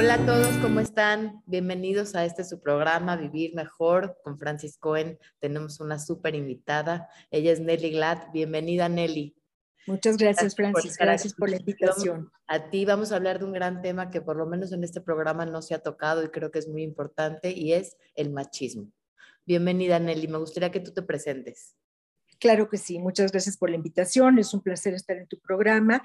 Hola 0.00 0.14
a 0.14 0.24
todos, 0.24 0.56
¿cómo 0.62 0.80
están? 0.80 1.42
Bienvenidos 1.44 2.14
a 2.14 2.24
este 2.24 2.42
su 2.42 2.58
programa 2.58 3.16
Vivir 3.16 3.54
Mejor 3.54 4.16
con 4.24 4.38
Francis 4.38 4.78
Cohen. 4.78 5.18
Tenemos 5.40 5.78
una 5.78 5.98
súper 5.98 6.34
invitada. 6.34 7.10
Ella 7.30 7.52
es 7.52 7.60
Nelly 7.60 7.90
Glad. 7.90 8.32
Bienvenida, 8.32 8.88
Nelly. 8.88 9.36
Muchas 9.86 10.16
gracias, 10.16 10.56
Francis. 10.56 10.96
Gracias 10.96 11.34
por 11.34 11.50
la 11.50 11.58
invitación. 11.58 12.32
A 12.46 12.70
ti 12.70 12.86
vamos 12.86 13.12
a 13.12 13.16
hablar 13.16 13.40
de 13.40 13.44
un 13.44 13.52
gran 13.52 13.82
tema 13.82 14.10
que 14.10 14.22
por 14.22 14.36
lo 14.36 14.46
menos 14.46 14.72
en 14.72 14.84
este 14.84 15.02
programa 15.02 15.44
no 15.44 15.60
se 15.60 15.74
ha 15.74 15.80
tocado 15.80 16.24
y 16.24 16.30
creo 16.30 16.50
que 16.50 16.60
es 16.60 16.66
muy 16.66 16.82
importante 16.82 17.50
y 17.50 17.74
es 17.74 17.98
el 18.14 18.32
machismo. 18.32 18.90
Bienvenida, 19.44 19.98
Nelly. 19.98 20.28
Me 20.28 20.38
gustaría 20.38 20.70
que 20.70 20.80
tú 20.80 20.94
te 20.94 21.02
presentes. 21.02 21.76
Claro 22.38 22.70
que 22.70 22.78
sí. 22.78 22.98
Muchas 22.98 23.32
gracias 23.32 23.58
por 23.58 23.68
la 23.68 23.76
invitación. 23.76 24.38
Es 24.38 24.54
un 24.54 24.62
placer 24.62 24.94
estar 24.94 25.18
en 25.18 25.26
tu 25.26 25.38
programa. 25.38 26.02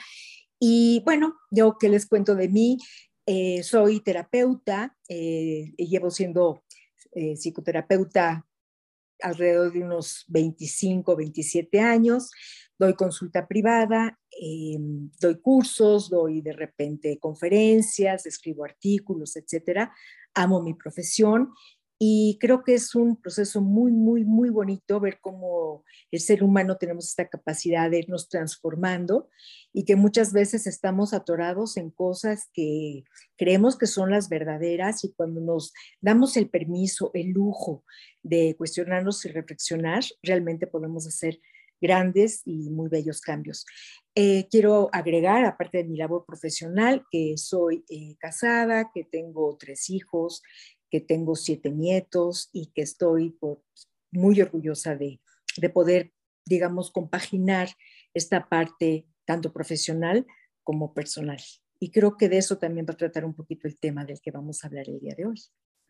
Y 0.59 1.01
bueno, 1.05 1.35
yo 1.51 1.77
que 1.77 1.89
les 1.89 2.05
cuento 2.05 2.35
de 2.35 2.49
mí, 2.49 2.77
eh, 3.25 3.63
soy 3.63 4.01
terapeuta, 4.01 4.95
eh, 5.09 5.73
llevo 5.77 6.11
siendo 6.11 6.63
eh, 7.11 7.33
psicoterapeuta 7.35 8.45
alrededor 9.21 9.73
de 9.73 9.83
unos 9.83 10.25
25, 10.27 11.15
27 11.15 11.79
años, 11.79 12.31
doy 12.77 12.93
consulta 12.93 13.47
privada, 13.47 14.19
doy 15.19 15.39
cursos, 15.39 16.09
doy 16.09 16.41
de 16.41 16.51
repente 16.51 17.17
conferencias, 17.19 18.25
escribo 18.25 18.65
artículos, 18.65 19.37
etcétera. 19.37 19.93
Amo 20.33 20.61
mi 20.61 20.73
profesión 20.73 21.53
y 21.97 22.37
creo 22.41 22.63
que 22.63 22.73
es 22.73 22.93
un 22.93 23.15
proceso 23.15 23.61
muy, 23.61 23.91
muy, 23.91 24.25
muy 24.25 24.49
bonito 24.49 24.99
ver 24.99 25.19
cómo 25.21 25.85
el 26.11 26.19
ser 26.19 26.43
humano 26.43 26.77
tenemos 26.77 27.07
esta 27.07 27.29
capacidad 27.29 27.89
de 27.89 27.99
irnos 27.99 28.27
transformando 28.27 29.29
y 29.71 29.85
que 29.85 29.95
muchas 29.95 30.33
veces 30.33 30.67
estamos 30.67 31.13
atorados 31.13 31.77
en 31.77 31.91
cosas 31.91 32.49
que 32.53 33.05
creemos 33.37 33.77
que 33.77 33.87
son 33.87 34.11
las 34.11 34.27
verdaderas 34.27 35.05
y 35.05 35.13
cuando 35.13 35.39
nos 35.39 35.73
damos 36.01 36.35
el 36.35 36.49
permiso, 36.49 37.11
el 37.13 37.29
lujo 37.29 37.85
de 38.23 38.55
cuestionarnos 38.57 39.23
y 39.25 39.29
reflexionar, 39.29 40.03
realmente 40.21 40.67
podemos 40.67 41.07
hacer 41.07 41.39
grandes 41.81 42.41
y 42.45 42.69
muy 42.69 42.89
bellos 42.89 43.21
cambios. 43.21 43.65
Eh, 44.15 44.47
quiero 44.49 44.89
agregar, 44.93 45.43
aparte 45.45 45.79
de 45.79 45.83
mi 45.83 45.97
labor 45.97 46.25
profesional, 46.25 47.03
que 47.11 47.33
soy 47.37 47.83
eh, 47.89 48.15
casada, 48.17 48.91
que 48.93 49.03
tengo 49.03 49.57
tres 49.57 49.89
hijos, 49.89 50.41
tengo 51.01 51.35
siete 51.35 51.71
nietos 51.71 52.49
y 52.51 52.67
que 52.67 52.81
estoy 52.81 53.37
muy 54.11 54.41
orgullosa 54.41 54.95
de, 54.95 55.21
de 55.57 55.69
poder, 55.69 56.11
digamos, 56.45 56.91
compaginar 56.91 57.69
esta 58.13 58.47
parte 58.47 59.05
tanto 59.25 59.51
profesional 59.51 60.25
como 60.63 60.93
personal. 60.93 61.39
Y 61.79 61.91
creo 61.91 62.17
que 62.17 62.29
de 62.29 62.37
eso 62.37 62.57
también 62.57 62.85
va 62.87 62.93
a 62.93 62.97
tratar 62.97 63.25
un 63.25 63.33
poquito 63.33 63.67
el 63.67 63.77
tema 63.79 64.05
del 64.05 64.21
que 64.21 64.31
vamos 64.31 64.63
a 64.63 64.67
hablar 64.67 64.87
el 64.87 64.99
día 64.99 65.15
de 65.15 65.25
hoy. 65.25 65.41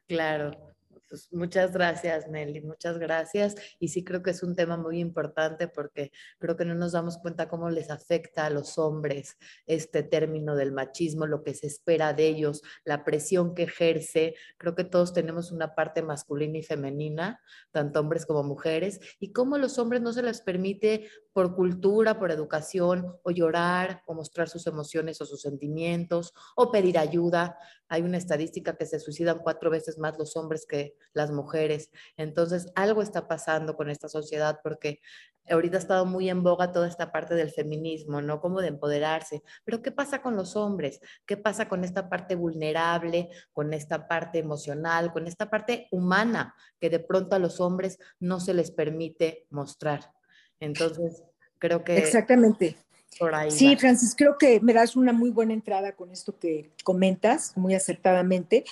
Claro, 0.07 0.75
pues, 1.07 1.31
muchas 1.31 1.71
gracias, 1.71 2.27
Nelly, 2.27 2.61
muchas 2.61 2.97
gracias. 2.97 3.55
Y 3.79 3.89
sí 3.89 4.03
creo 4.03 4.23
que 4.23 4.31
es 4.31 4.43
un 4.43 4.55
tema 4.55 4.77
muy 4.77 4.99
importante 4.99 5.67
porque 5.67 6.11
creo 6.39 6.55
que 6.55 6.65
no 6.65 6.75
nos 6.75 6.93
damos 6.93 7.17
cuenta 7.17 7.47
cómo 7.47 7.69
les 7.69 7.89
afecta 7.89 8.45
a 8.45 8.49
los 8.49 8.77
hombres 8.77 9.37
este 9.65 10.03
término 10.03 10.55
del 10.55 10.71
machismo, 10.71 11.25
lo 11.25 11.43
que 11.43 11.53
se 11.53 11.67
espera 11.67 12.13
de 12.13 12.27
ellos, 12.27 12.61
la 12.83 13.03
presión 13.03 13.55
que 13.55 13.63
ejerce. 13.63 14.35
Creo 14.57 14.75
que 14.75 14.83
todos 14.83 15.13
tenemos 15.13 15.51
una 15.51 15.75
parte 15.75 16.01
masculina 16.01 16.57
y 16.57 16.63
femenina, 16.63 17.39
tanto 17.71 17.99
hombres 17.99 18.25
como 18.25 18.43
mujeres, 18.43 18.99
y 19.19 19.31
cómo 19.31 19.57
los 19.57 19.77
hombres 19.77 20.01
no 20.01 20.13
se 20.13 20.23
les 20.23 20.41
permite 20.41 21.09
por 21.33 21.55
cultura, 21.55 22.17
por 22.17 22.31
educación, 22.31 23.17
o 23.23 23.31
llorar, 23.31 24.01
o 24.05 24.13
mostrar 24.13 24.49
sus 24.49 24.67
emociones 24.67 25.19
o 25.21 25.25
sus 25.25 25.41
sentimientos, 25.41 26.33
o 26.55 26.71
pedir 26.71 26.97
ayuda. 26.97 27.57
Hay 27.87 28.01
una 28.01 28.17
estadística 28.17 28.77
que 28.77 28.85
se 28.85 28.99
suicidan 28.99 29.39
cuatro 29.39 29.69
veces 29.69 29.97
más 29.97 30.17
los 30.17 30.35
hombres 30.37 30.65
que 30.65 30.94
las 31.13 31.31
mujeres. 31.31 31.91
Entonces, 32.17 32.71
algo 32.75 33.01
está 33.01 33.27
pasando 33.27 33.75
con 33.75 33.89
esta 33.89 34.09
sociedad 34.09 34.59
porque 34.63 35.01
ahorita 35.49 35.77
ha 35.77 35.79
estado 35.79 36.05
muy 36.05 36.29
en 36.29 36.43
boga 36.43 36.71
toda 36.71 36.87
esta 36.87 37.11
parte 37.11 37.35
del 37.35 37.51
feminismo, 37.51 38.21
¿no? 38.21 38.41
Como 38.41 38.61
de 38.61 38.69
empoderarse. 38.69 39.43
Pero 39.63 39.81
¿qué 39.81 39.91
pasa 39.91 40.21
con 40.21 40.35
los 40.35 40.55
hombres? 40.55 40.99
¿Qué 41.25 41.37
pasa 41.37 41.67
con 41.67 41.83
esta 41.83 42.09
parte 42.09 42.35
vulnerable, 42.35 43.29
con 43.53 43.73
esta 43.73 44.07
parte 44.07 44.39
emocional, 44.39 45.11
con 45.13 45.27
esta 45.27 45.49
parte 45.49 45.87
humana 45.91 46.55
que 46.79 46.89
de 46.89 46.99
pronto 46.99 47.35
a 47.35 47.39
los 47.39 47.59
hombres 47.59 47.99
no 48.19 48.39
se 48.39 48.53
les 48.53 48.71
permite 48.71 49.45
mostrar? 49.49 50.11
Entonces, 50.59 51.23
creo 51.59 51.83
que... 51.83 51.97
Exactamente. 51.97 52.77
sí, 53.49 53.75
Francis, 53.77 54.15
creo 54.15 54.37
que 54.37 54.59
me 54.61 54.73
das 54.73 54.95
una 54.95 55.13
muy 55.13 55.29
buena 55.29 55.53
entrada 55.53 55.95
con 55.95 56.11
esto 56.11 56.37
que 56.37 56.73
comentas, 56.83 57.55
muy 57.55 57.75
acertadamente, 57.75 58.65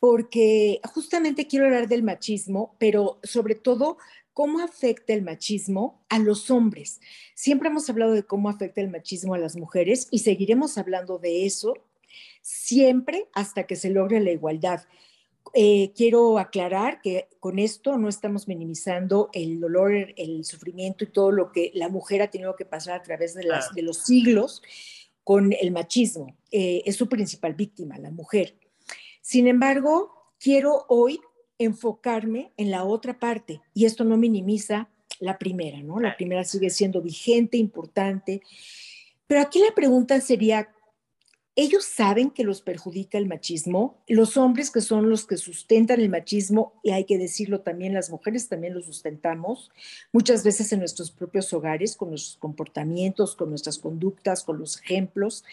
porque 0.00 0.80
justamente 0.94 1.46
quiero 1.46 1.66
hablar 1.66 1.86
del 1.86 2.02
machismo, 2.02 2.74
pero 2.78 3.20
sobre 3.22 3.54
todo 3.54 3.98
cómo 4.32 4.60
afecta 4.60 5.12
el 5.12 5.22
machismo 5.22 6.02
a 6.08 6.18
los 6.18 6.50
hombres. 6.50 7.00
Siempre 7.34 7.68
hemos 7.68 7.88
hablado 7.90 8.12
de 8.12 8.24
cómo 8.24 8.48
afecta 8.48 8.80
el 8.80 8.90
machismo 8.90 9.34
a 9.34 9.38
las 9.38 9.56
mujeres 9.56 10.08
y 10.10 10.20
seguiremos 10.20 10.78
hablando 10.78 11.18
de 11.18 11.44
eso 11.44 11.74
siempre 12.40 13.28
hasta 13.34 13.66
que 13.66 13.76
se 13.76 13.90
logre 13.90 14.20
la 14.20 14.30
igualdad. 14.30 14.82
Eh, 15.52 15.92
quiero 15.96 16.38
aclarar 16.38 17.00
que 17.02 17.28
con 17.40 17.58
esto 17.58 17.98
no 17.98 18.08
estamos 18.08 18.46
minimizando 18.46 19.30
el 19.32 19.60
dolor, 19.60 19.92
el 20.16 20.44
sufrimiento 20.44 21.04
y 21.04 21.08
todo 21.08 21.32
lo 21.32 21.50
que 21.50 21.72
la 21.74 21.88
mujer 21.88 22.22
ha 22.22 22.30
tenido 22.30 22.56
que 22.56 22.64
pasar 22.64 22.98
a 22.98 23.02
través 23.02 23.34
de, 23.34 23.44
los 23.82 23.98
siglos 23.98 24.62
con 25.24 25.52
el 25.52 25.72
machismo. 25.72 26.36
Eh, 26.50 26.82
es 26.86 26.96
su 26.96 27.08
principal 27.08 27.54
víctima, 27.54 27.98
la 27.98 28.10
mujer. 28.10 28.54
Sin 29.30 29.46
embargo, 29.46 30.10
quiero 30.40 30.86
hoy 30.88 31.20
enfocarme 31.56 32.52
en 32.56 32.72
la 32.72 32.82
otra 32.82 33.20
parte 33.20 33.60
y 33.72 33.84
esto 33.84 34.02
no 34.02 34.16
minimiza 34.16 34.88
la 35.20 35.38
primera, 35.38 35.80
¿no? 35.84 36.00
La 36.00 36.16
primera 36.16 36.42
sigue 36.42 36.68
siendo 36.68 37.00
vigente, 37.00 37.56
importante. 37.56 38.42
Pero 39.28 39.40
aquí 39.40 39.60
la 39.60 39.72
pregunta 39.72 40.20
sería, 40.20 40.70
ellos 41.54 41.84
saben 41.84 42.30
que 42.30 42.42
los 42.42 42.60
perjudica 42.60 43.18
el 43.18 43.28
machismo, 43.28 44.02
los 44.08 44.36
hombres 44.36 44.72
que 44.72 44.80
son 44.80 45.08
los 45.08 45.26
que 45.26 45.36
sustentan 45.36 46.00
el 46.00 46.08
machismo, 46.08 46.80
y 46.82 46.90
hay 46.90 47.04
que 47.04 47.18
decirlo 47.18 47.60
también, 47.60 47.94
las 47.94 48.10
mujeres 48.10 48.48
también 48.48 48.74
lo 48.74 48.82
sustentamos, 48.82 49.70
muchas 50.12 50.42
veces 50.42 50.72
en 50.72 50.78
nuestros 50.80 51.10
propios 51.10 51.52
hogares, 51.52 51.96
con 51.96 52.10
nuestros 52.10 52.36
comportamientos, 52.36 53.36
con 53.36 53.50
nuestras 53.50 53.78
conductas, 53.78 54.42
con 54.42 54.58
los 54.58 54.80
ejemplos. 54.80 55.44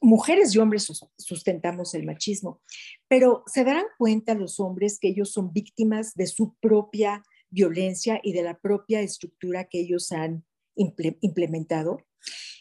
Mujeres 0.00 0.54
y 0.54 0.58
hombres 0.58 0.90
sustentamos 1.16 1.94
el 1.94 2.04
machismo, 2.04 2.62
pero 3.08 3.42
se 3.46 3.64
darán 3.64 3.86
cuenta 3.98 4.34
los 4.34 4.60
hombres 4.60 4.98
que 4.98 5.08
ellos 5.08 5.32
son 5.32 5.52
víctimas 5.52 6.14
de 6.14 6.26
su 6.26 6.54
propia 6.60 7.22
violencia 7.50 8.20
y 8.22 8.32
de 8.32 8.42
la 8.42 8.58
propia 8.58 9.00
estructura 9.00 9.64
que 9.64 9.80
ellos 9.80 10.12
han 10.12 10.44
implementado. 10.76 12.06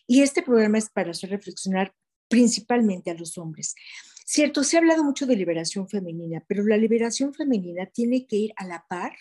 Y 0.08 0.22
este 0.22 0.42
programa 0.42 0.78
es 0.78 0.90
para 0.90 1.12
hacer 1.12 1.30
reflexionar 1.30 1.94
principalmente 2.30 3.12
a 3.12 3.14
los 3.14 3.38
hombres. 3.38 3.76
Cierto, 4.26 4.64
se 4.64 4.76
ha 4.76 4.80
hablado 4.80 5.04
mucho 5.04 5.26
de 5.26 5.36
liberación 5.36 5.88
femenina, 5.88 6.44
pero 6.48 6.66
la 6.66 6.78
liberación 6.78 7.34
femenina 7.34 7.86
tiene 7.86 8.28
que 8.28 8.36
ir 8.36 8.54
a 8.58 8.66
la 8.66 8.86
par 8.90 9.14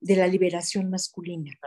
de 0.00 0.16
la 0.16 0.26
liberación 0.26 0.90
masculina. 0.90 1.58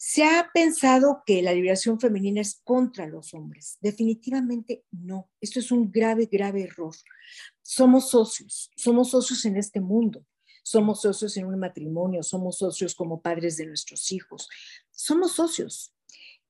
Se 0.00 0.22
ha 0.22 0.48
pensado 0.54 1.24
que 1.26 1.42
la 1.42 1.52
liberación 1.52 1.98
femenina 1.98 2.40
es 2.40 2.60
contra 2.62 3.08
los 3.08 3.34
hombres. 3.34 3.78
Definitivamente 3.80 4.84
no. 4.92 5.28
Esto 5.40 5.58
es 5.58 5.72
un 5.72 5.90
grave, 5.90 6.28
grave 6.30 6.62
error. 6.62 6.94
Somos 7.62 8.10
socios, 8.10 8.70
somos 8.76 9.10
socios 9.10 9.44
en 9.44 9.56
este 9.56 9.80
mundo, 9.80 10.24
somos 10.62 11.00
socios 11.00 11.36
en 11.36 11.46
un 11.46 11.58
matrimonio, 11.58 12.22
somos 12.22 12.58
socios 12.58 12.94
como 12.94 13.20
padres 13.20 13.56
de 13.56 13.66
nuestros 13.66 14.12
hijos, 14.12 14.48
somos 14.92 15.32
socios. 15.32 15.92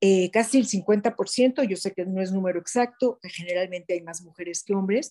Eh, 0.03 0.31
casi 0.31 0.59
el 0.59 0.69
50%, 0.69 1.67
yo 1.67 1.77
sé 1.79 1.95
que 1.95 2.05
no 2.05 2.21
es 2.21 2.31
número 2.31 2.61
exacto, 2.61 3.19
generalmente 3.23 3.95
hay 3.95 4.03
más 4.03 4.21
mujeres 4.21 4.63
que 4.63 4.75
hombres, 4.75 5.11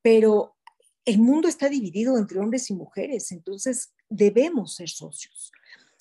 pero 0.00 0.56
el 1.04 1.18
mundo 1.18 1.48
está 1.48 1.68
dividido 1.68 2.16
entre 2.16 2.40
hombres 2.40 2.70
y 2.70 2.74
mujeres, 2.74 3.30
entonces 3.30 3.92
debemos 4.08 4.74
ser 4.74 4.88
socios. 4.88 5.52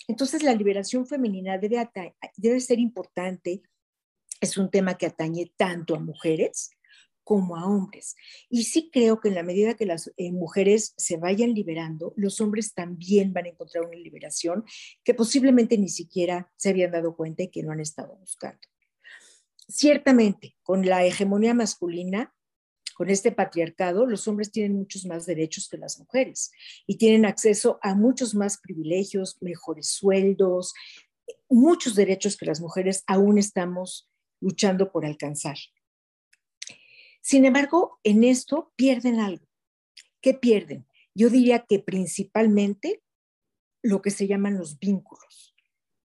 Entonces 0.07 0.43
la 0.43 0.53
liberación 0.53 1.05
femenina 1.05 1.57
debe, 1.57 1.89
debe 2.37 2.59
ser 2.59 2.79
importante, 2.79 3.61
es 4.41 4.57
un 4.57 4.69
tema 4.69 4.97
que 4.97 5.05
atañe 5.05 5.53
tanto 5.55 5.95
a 5.95 5.99
mujeres 5.99 6.71
como 7.23 7.55
a 7.55 7.65
hombres. 7.65 8.15
Y 8.49 8.65
sí 8.65 8.89
creo 8.91 9.19
que 9.19 9.29
en 9.29 9.35
la 9.35 9.43
medida 9.43 9.75
que 9.75 9.85
las 9.85 10.11
eh, 10.17 10.31
mujeres 10.31 10.93
se 10.97 11.17
vayan 11.17 11.53
liberando, 11.53 12.13
los 12.17 12.41
hombres 12.41 12.73
también 12.73 13.33
van 13.33 13.45
a 13.45 13.49
encontrar 13.49 13.85
una 13.85 13.97
liberación 13.97 14.65
que 15.03 15.13
posiblemente 15.13 15.77
ni 15.77 15.89
siquiera 15.89 16.51
se 16.55 16.69
habían 16.69 16.91
dado 16.91 17.15
cuenta 17.15 17.43
y 17.43 17.49
que 17.49 17.63
no 17.63 17.71
han 17.71 17.79
estado 17.79 18.15
buscando. 18.17 18.59
Ciertamente, 19.67 20.57
con 20.61 20.85
la 20.85 21.05
hegemonía 21.05 21.53
masculina, 21.53 22.33
con 22.93 23.09
este 23.09 23.31
patriarcado, 23.31 24.05
los 24.05 24.27
hombres 24.27 24.51
tienen 24.51 24.77
muchos 24.77 25.05
más 25.05 25.25
derechos 25.25 25.67
que 25.69 25.77
las 25.77 25.99
mujeres 25.99 26.51
y 26.85 26.97
tienen 26.97 27.25
acceso 27.25 27.79
a 27.81 27.95
muchos 27.95 28.35
más 28.35 28.59
privilegios, 28.59 29.37
mejores 29.41 29.87
sueldos, 29.89 30.73
muchos 31.49 31.95
derechos 31.95 32.37
que 32.37 32.45
las 32.45 32.61
mujeres 32.61 33.03
aún 33.07 33.37
estamos 33.37 34.09
luchando 34.39 34.91
por 34.91 35.05
alcanzar. 35.05 35.57
Sin 37.21 37.45
embargo, 37.45 37.99
en 38.03 38.23
esto 38.23 38.73
pierden 38.75 39.19
algo. 39.19 39.47
¿Qué 40.21 40.33
pierden? 40.33 40.85
Yo 41.15 41.29
diría 41.29 41.65
que 41.67 41.79
principalmente 41.79 43.01
lo 43.81 44.01
que 44.01 44.11
se 44.11 44.27
llaman 44.27 44.57
los 44.57 44.79
vínculos. 44.79 45.55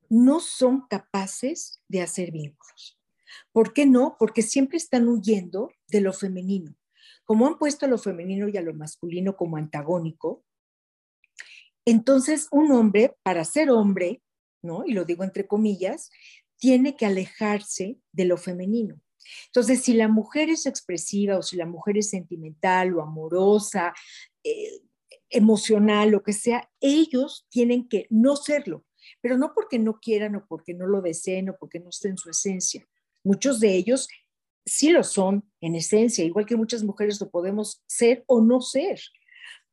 No 0.09 0.39
son 0.39 0.87
capaces 0.87 1.81
de 1.87 2.01
hacer 2.01 2.31
vínculos. 2.31 2.96
¿Por 3.51 3.73
qué 3.73 3.85
no? 3.85 4.15
Porque 4.19 4.41
siempre 4.41 4.77
están 4.77 5.07
huyendo 5.07 5.71
de 5.87 6.01
lo 6.01 6.13
femenino. 6.13 6.75
Como 7.23 7.47
han 7.47 7.57
puesto 7.57 7.85
a 7.85 7.89
lo 7.89 7.97
femenino 7.97 8.47
y 8.47 8.57
a 8.57 8.61
lo 8.61 8.73
masculino 8.73 9.35
como 9.35 9.57
antagónico, 9.57 10.43
entonces 11.85 12.47
un 12.51 12.71
hombre, 12.71 13.15
para 13.23 13.45
ser 13.45 13.69
hombre, 13.69 14.21
¿no? 14.61 14.85
Y 14.85 14.93
lo 14.93 15.05
digo 15.05 15.23
entre 15.23 15.47
comillas, 15.47 16.09
tiene 16.57 16.95
que 16.95 17.05
alejarse 17.05 17.97
de 18.11 18.25
lo 18.25 18.37
femenino. 18.37 18.99
Entonces, 19.47 19.83
si 19.83 19.93
la 19.93 20.07
mujer 20.07 20.49
es 20.49 20.65
expresiva 20.65 21.37
o 21.37 21.41
si 21.41 21.57
la 21.57 21.65
mujer 21.65 21.97
es 21.97 22.09
sentimental 22.09 22.93
o 22.95 23.01
amorosa, 23.01 23.93
eh, 24.43 24.81
emocional, 25.29 26.09
lo 26.09 26.23
que 26.23 26.33
sea, 26.33 26.69
ellos 26.79 27.45
tienen 27.49 27.87
que 27.87 28.07
no 28.09 28.35
serlo, 28.35 28.85
pero 29.21 29.37
no 29.37 29.53
porque 29.53 29.79
no 29.79 29.99
quieran 29.99 30.35
o 30.35 30.45
porque 30.47 30.73
no 30.73 30.87
lo 30.87 31.01
deseen 31.01 31.49
o 31.49 31.57
porque 31.59 31.79
no 31.79 31.89
estén 31.89 32.11
en 32.11 32.17
su 32.17 32.29
esencia. 32.29 32.87
Muchos 33.27 33.59
de 33.59 33.75
ellos 33.75 34.07
sí 34.65 34.89
lo 34.89 35.03
son 35.03 35.43
en 35.59 35.75
esencia, 35.75 36.23
igual 36.23 36.45
que 36.45 36.55
muchas 36.55 36.81
mujeres 36.81 37.19
lo 37.19 37.29
podemos 37.29 37.83
ser 37.85 38.23
o 38.25 38.39
no 38.39 38.61
ser, 38.61 39.01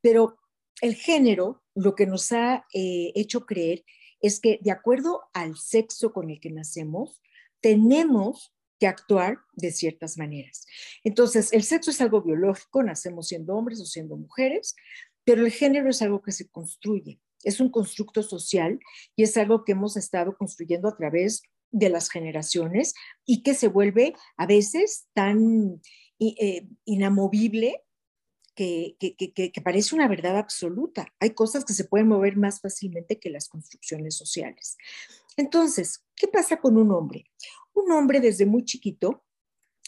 pero 0.00 0.36
el 0.80 0.96
género 0.96 1.62
lo 1.72 1.94
que 1.94 2.04
nos 2.04 2.32
ha 2.32 2.66
eh, 2.74 3.12
hecho 3.14 3.46
creer 3.46 3.84
es 4.20 4.40
que 4.40 4.58
de 4.60 4.72
acuerdo 4.72 5.22
al 5.34 5.56
sexo 5.56 6.12
con 6.12 6.30
el 6.30 6.40
que 6.40 6.50
nacemos, 6.50 7.22
tenemos 7.60 8.52
que 8.80 8.88
actuar 8.88 9.38
de 9.52 9.70
ciertas 9.70 10.18
maneras. 10.18 10.66
Entonces, 11.04 11.52
el 11.52 11.62
sexo 11.62 11.92
es 11.92 12.00
algo 12.00 12.22
biológico, 12.22 12.82
nacemos 12.82 13.28
siendo 13.28 13.54
hombres 13.54 13.80
o 13.80 13.86
siendo 13.86 14.16
mujeres, 14.16 14.74
pero 15.22 15.46
el 15.46 15.52
género 15.52 15.90
es 15.90 16.02
algo 16.02 16.22
que 16.22 16.32
se 16.32 16.48
construye, 16.48 17.20
es 17.44 17.60
un 17.60 17.70
constructo 17.70 18.24
social 18.24 18.80
y 19.14 19.22
es 19.22 19.36
algo 19.36 19.62
que 19.62 19.72
hemos 19.72 19.96
estado 19.96 20.36
construyendo 20.36 20.88
a 20.88 20.96
través 20.96 21.42
de 21.74 21.88
las 21.88 22.08
generaciones 22.08 22.94
y 23.26 23.42
que 23.42 23.54
se 23.54 23.68
vuelve 23.68 24.14
a 24.36 24.46
veces 24.46 25.08
tan 25.12 25.82
eh, 26.20 26.68
inamovible 26.84 27.82
que, 28.54 28.96
que, 29.00 29.60
parece 29.64 29.96
una 29.96 30.06
verdad 30.06 30.38
absoluta. 30.38 31.12
Hay 31.18 31.30
cosas 31.30 31.64
que 31.64 31.72
se 31.72 31.84
pueden 31.84 32.06
mover 32.06 32.36
más 32.36 32.60
fácilmente 32.60 33.18
que 33.18 33.28
las 33.28 33.48
construcciones 33.48 34.16
sociales. 34.16 34.76
Entonces, 35.36 36.04
¿qué 36.14 36.28
pasa 36.28 36.60
con 36.60 36.76
un 36.76 36.92
hombre? 36.92 37.24
Un 37.72 37.90
hombre 37.90 38.20
desde 38.20 38.46
muy 38.46 38.64
chiquito 38.64 39.24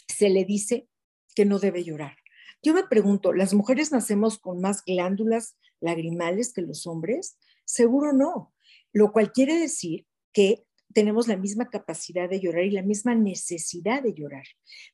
se 0.09 0.29
le 0.29 0.43
dice 0.43 0.89
que 1.33 1.45
no 1.45 1.59
debe 1.59 1.85
llorar. 1.85 2.17
Yo 2.61 2.73
me 2.73 2.83
pregunto, 2.83 3.31
¿las 3.31 3.53
mujeres 3.53 3.93
nacemos 3.93 4.37
con 4.37 4.59
más 4.59 4.83
glándulas 4.83 5.55
lagrimales 5.79 6.51
que 6.51 6.61
los 6.61 6.85
hombres? 6.85 7.37
Seguro 7.63 8.11
no, 8.11 8.53
lo 8.91 9.13
cual 9.13 9.31
quiere 9.31 9.57
decir 9.57 10.05
que 10.33 10.66
tenemos 10.93 11.27
la 11.27 11.37
misma 11.37 11.69
capacidad 11.69 12.29
de 12.29 12.39
llorar 12.39 12.63
y 12.63 12.71
la 12.71 12.81
misma 12.81 13.15
necesidad 13.15 14.01
de 14.01 14.13
llorar, 14.13 14.45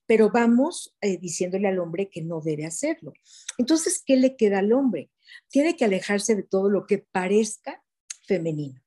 pero 0.06 0.30
vamos 0.32 0.96
eh, 1.02 1.18
diciéndole 1.18 1.68
al 1.68 1.80
hombre 1.80 2.10
que 2.10 2.22
no 2.22 2.42
debe 2.42 2.66
hacerlo. 2.66 3.14
Entonces, 3.58 4.02
¿qué 4.06 4.18
le 4.18 4.36
queda 4.36 4.60
al 4.60 4.74
hombre? 4.74 5.12
Tiene 5.50 5.76
que 5.76 5.86
alejarse 5.86 6.36
de 6.36 6.44
todo 6.44 6.70
lo 6.70 6.86
que 6.86 7.00
parezca 7.00 7.84
femenino. 8.26 8.82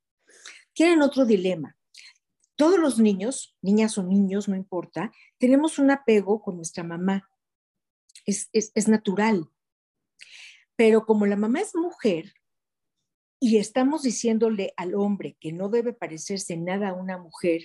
Tienen 0.73 1.03
otro 1.03 1.25
dilema. 1.25 1.77
Todos 2.57 2.79
los 2.79 2.99
niños, 2.99 3.57
niñas 3.61 3.99
o 3.99 4.03
niños, 4.03 4.49
no 4.49 4.57
importa, 4.57 5.13
tenemos 5.39 5.79
un 5.79 5.91
apego 5.91 6.43
con 6.43 6.57
nuestra 6.57 6.85
mamá. 6.85 7.29
Es, 8.25 8.49
es 8.53 8.89
natural. 8.89 9.51
Pero 10.75 11.05
como 11.07 11.27
la 11.27 11.37
mamá 11.37 11.61
es 11.61 11.75
mujer, 11.75 12.33
y 13.41 13.59
estamos 13.59 14.03
diciéndole 14.03 14.73
al 14.77 14.95
hombre 14.95 15.37
que 15.41 15.53
no 15.53 15.69
debe 15.69 15.93
parecerse 15.93 16.57
nada 16.57 16.91
a 16.91 16.95
una 16.95 17.19
mujer, 17.19 17.63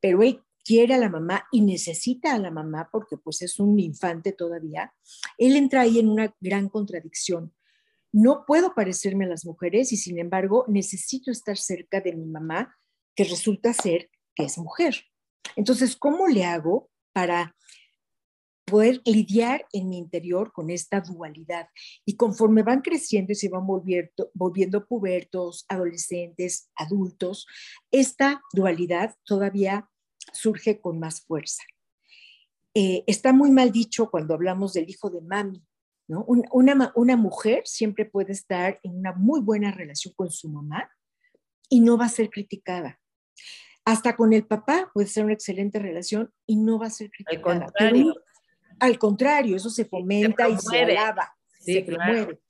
pero 0.00 0.22
él 0.22 0.42
quiere 0.64 0.94
a 0.94 0.98
la 0.98 1.08
mamá 1.08 1.46
y 1.52 1.60
necesita 1.60 2.34
a 2.34 2.38
la 2.38 2.50
mamá 2.50 2.88
porque 2.90 3.16
pues 3.16 3.40
es 3.42 3.60
un 3.60 3.78
infante 3.78 4.32
todavía, 4.32 4.92
él 5.38 5.56
entra 5.56 5.82
ahí 5.82 5.98
en 5.98 6.08
una 6.08 6.34
gran 6.40 6.68
contradicción. 6.68 7.54
No 8.12 8.44
puedo 8.46 8.74
parecerme 8.74 9.26
a 9.26 9.28
las 9.28 9.44
mujeres 9.44 9.92
y 9.92 9.96
sin 9.96 10.18
embargo 10.18 10.64
necesito 10.68 11.30
estar 11.30 11.56
cerca 11.56 12.00
de 12.00 12.14
mi 12.14 12.26
mamá, 12.26 12.76
que 13.14 13.24
resulta 13.24 13.72
ser 13.72 14.10
que 14.34 14.44
es 14.44 14.58
mujer. 14.58 14.96
Entonces, 15.54 15.96
¿cómo 15.96 16.26
le 16.26 16.44
hago 16.44 16.90
para 17.12 17.54
poder 18.66 19.00
lidiar 19.04 19.64
en 19.72 19.88
mi 19.88 19.96
interior 19.96 20.52
con 20.52 20.70
esta 20.70 21.00
dualidad. 21.00 21.68
Y 22.04 22.16
conforme 22.16 22.62
van 22.62 22.82
creciendo 22.82 23.32
y 23.32 23.36
se 23.36 23.48
van 23.48 23.66
volviendo, 23.66 24.30
volviendo 24.34 24.86
pubertos, 24.86 25.64
adolescentes, 25.68 26.68
adultos, 26.74 27.46
esta 27.90 28.42
dualidad 28.52 29.14
todavía 29.24 29.88
surge 30.32 30.80
con 30.80 30.98
más 30.98 31.22
fuerza. 31.22 31.62
Eh, 32.74 33.04
está 33.06 33.32
muy 33.32 33.50
mal 33.50 33.72
dicho 33.72 34.10
cuando 34.10 34.34
hablamos 34.34 34.74
del 34.74 34.90
hijo 34.90 35.08
de 35.08 35.22
mami, 35.22 35.64
¿no? 36.08 36.24
Una, 36.26 36.92
una 36.94 37.16
mujer 37.16 37.62
siempre 37.64 38.04
puede 38.04 38.32
estar 38.32 38.78
en 38.82 38.98
una 38.98 39.12
muy 39.12 39.40
buena 39.40 39.70
relación 39.70 40.12
con 40.14 40.30
su 40.30 40.48
mamá 40.48 40.90
y 41.68 41.80
no 41.80 41.96
va 41.96 42.06
a 42.06 42.10
ser 42.10 42.30
criticada. 42.30 43.00
Hasta 43.84 44.16
con 44.16 44.32
el 44.32 44.44
papá 44.44 44.90
puede 44.92 45.06
ser 45.06 45.24
una 45.24 45.34
excelente 45.34 45.78
relación 45.78 46.32
y 46.44 46.56
no 46.56 46.78
va 46.78 46.88
a 46.88 46.90
ser 46.90 47.10
criticada. 47.10 47.54
Al 47.54 47.62
contrario, 47.64 48.14
eso 48.80 49.70
se 49.70 49.84
fomenta 49.84 50.48
y 50.48 50.56
se 50.58 50.82
alaba, 50.82 51.36
se 51.60 51.82
promueve. 51.82 52.40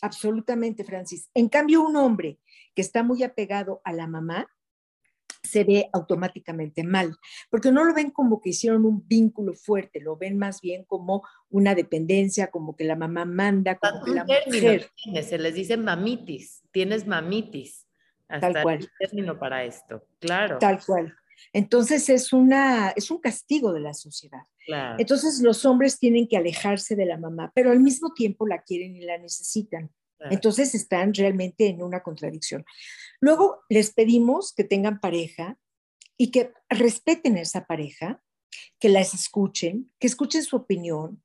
Absolutamente, 0.00 0.84
Francis. 0.84 1.28
En 1.34 1.48
cambio, 1.48 1.82
un 1.82 1.96
hombre 1.96 2.38
que 2.74 2.82
está 2.82 3.02
muy 3.02 3.22
apegado 3.22 3.80
a 3.84 3.92
la 3.92 4.06
mamá 4.06 4.48
se 5.42 5.64
ve 5.64 5.88
automáticamente 5.92 6.84
mal, 6.84 7.16
porque 7.48 7.72
no 7.72 7.84
lo 7.84 7.94
ven 7.94 8.10
como 8.10 8.40
que 8.40 8.50
hicieron 8.50 8.84
un 8.84 9.06
vínculo 9.06 9.54
fuerte, 9.54 10.00
lo 10.00 10.16
ven 10.16 10.36
más 10.36 10.60
bien 10.60 10.84
como 10.84 11.22
una 11.48 11.74
dependencia, 11.74 12.50
como 12.50 12.76
que 12.76 12.84
la 12.84 12.96
mamá 12.96 13.24
manda, 13.24 13.76
como 13.78 14.04
que 14.04 14.10
la 14.10 14.24
mujer. 14.24 14.90
se 15.22 15.38
les 15.38 15.54
dice 15.54 15.76
mamitis, 15.76 16.62
tienes 16.70 17.06
mamitis. 17.06 17.86
Hasta 18.28 18.52
Tal 18.52 18.62
cual. 18.62 18.90
término 18.98 19.38
para 19.38 19.64
esto, 19.64 20.06
claro. 20.20 20.58
Tal 20.58 20.84
cual. 20.84 21.16
Entonces 21.52 22.08
es, 22.08 22.32
una, 22.32 22.90
es 22.90 23.10
un 23.10 23.18
castigo 23.18 23.72
de 23.72 23.80
la 23.80 23.94
sociedad. 23.94 24.42
Entonces 24.98 25.40
los 25.40 25.64
hombres 25.64 25.98
tienen 25.98 26.28
que 26.28 26.36
alejarse 26.36 26.94
de 26.94 27.06
la 27.06 27.18
mamá, 27.18 27.52
pero 27.54 27.70
al 27.70 27.80
mismo 27.80 28.12
tiempo 28.12 28.46
la 28.46 28.62
quieren 28.62 28.96
y 28.96 29.00
la 29.00 29.18
necesitan. 29.18 29.90
Entonces 30.30 30.74
están 30.74 31.14
realmente 31.14 31.68
en 31.68 31.82
una 31.82 32.02
contradicción. 32.02 32.64
Luego 33.20 33.62
les 33.68 33.92
pedimos 33.92 34.52
que 34.52 34.64
tengan 34.64 35.00
pareja 35.00 35.58
y 36.16 36.30
que 36.30 36.52
respeten 36.68 37.36
a 37.36 37.42
esa 37.42 37.66
pareja, 37.66 38.20
que 38.80 38.88
las 38.88 39.14
escuchen, 39.14 39.92
que 40.00 40.08
escuchen 40.08 40.42
su 40.42 40.56
opinión, 40.56 41.22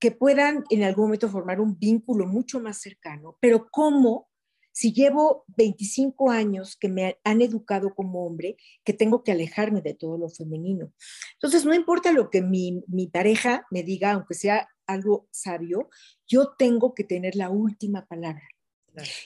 que 0.00 0.10
puedan 0.10 0.64
en 0.70 0.82
algún 0.82 1.04
momento 1.04 1.28
formar 1.28 1.60
un 1.60 1.78
vínculo 1.78 2.26
mucho 2.26 2.58
más 2.58 2.80
cercano, 2.80 3.38
pero 3.40 3.68
cómo 3.70 4.28
si 4.72 4.92
llevo 4.92 5.44
25 5.56 6.30
años 6.30 6.76
que 6.76 6.88
me 6.88 7.18
han 7.24 7.42
educado 7.42 7.94
como 7.94 8.26
hombre, 8.26 8.56
que 8.84 8.94
tengo 8.94 9.22
que 9.22 9.32
alejarme 9.32 9.82
de 9.82 9.94
todo 9.94 10.16
lo 10.18 10.28
femenino. 10.30 10.92
Entonces, 11.34 11.64
no 11.64 11.74
importa 11.74 12.10
lo 12.12 12.30
que 12.30 12.40
mi, 12.40 12.82
pareja 13.12 13.66
me 13.70 13.82
diga, 13.82 14.12
aunque 14.12 14.34
sea 14.34 14.68
algo 14.86 15.28
sabio, 15.30 15.90
yo 16.26 16.54
tengo 16.58 16.94
que 16.94 17.04
tener 17.04 17.36
la 17.36 17.50
última 17.50 18.06
palabra. 18.06 18.42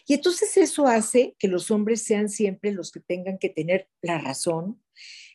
Y 0.07 0.15
entonces 0.15 0.57
eso 0.57 0.87
hace 0.87 1.35
que 1.39 1.49
los 1.49 1.73
hombres 1.73 2.03
sean 2.03 2.29
siempre 2.29 2.71
los 2.71 2.93
que 2.93 3.01
tengan 3.01 3.39
que 3.39 3.49
tener 3.49 3.89
la 4.01 4.19
razón, 4.19 4.81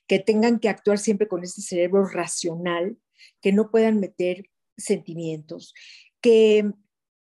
que 0.08 0.20
tengan 0.20 0.60
que 0.60 0.70
actuar 0.70 1.00
siempre 1.00 1.28
con 1.28 1.44
este 1.44 1.62
cerebro 1.62 2.06
racional, 2.06 2.98
que 3.42 3.52
no 3.52 3.72
puedan 3.72 4.00
meter 4.00 4.50
sentimientos, 4.78 5.74
que 6.22 6.72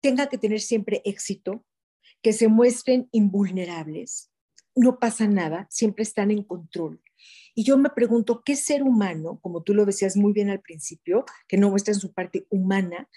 tengan 0.00 0.28
que 0.28 0.38
tener 0.38 0.60
siempre 0.60 1.02
éxito, 1.04 1.64
que 2.22 2.32
se 2.32 2.48
muestren 2.48 3.08
invulnerables. 3.12 4.30
No 4.74 4.98
pasa 4.98 5.26
nada, 5.26 5.66
siempre 5.70 6.02
están 6.02 6.30
en 6.30 6.42
control. 6.42 7.00
Y 7.54 7.64
yo 7.64 7.76
me 7.76 7.90
pregunto, 7.90 8.42
¿qué 8.44 8.56
ser 8.56 8.82
humano, 8.82 9.38
como 9.42 9.62
tú 9.62 9.74
lo 9.74 9.84
decías 9.84 10.16
muy 10.16 10.32
bien 10.32 10.50
al 10.50 10.60
principio, 10.60 11.24
que 11.48 11.56
no 11.56 11.70
muestra 11.70 11.92
en 11.92 12.00
su 12.00 12.12
parte 12.12 12.46
humana, 12.48 13.08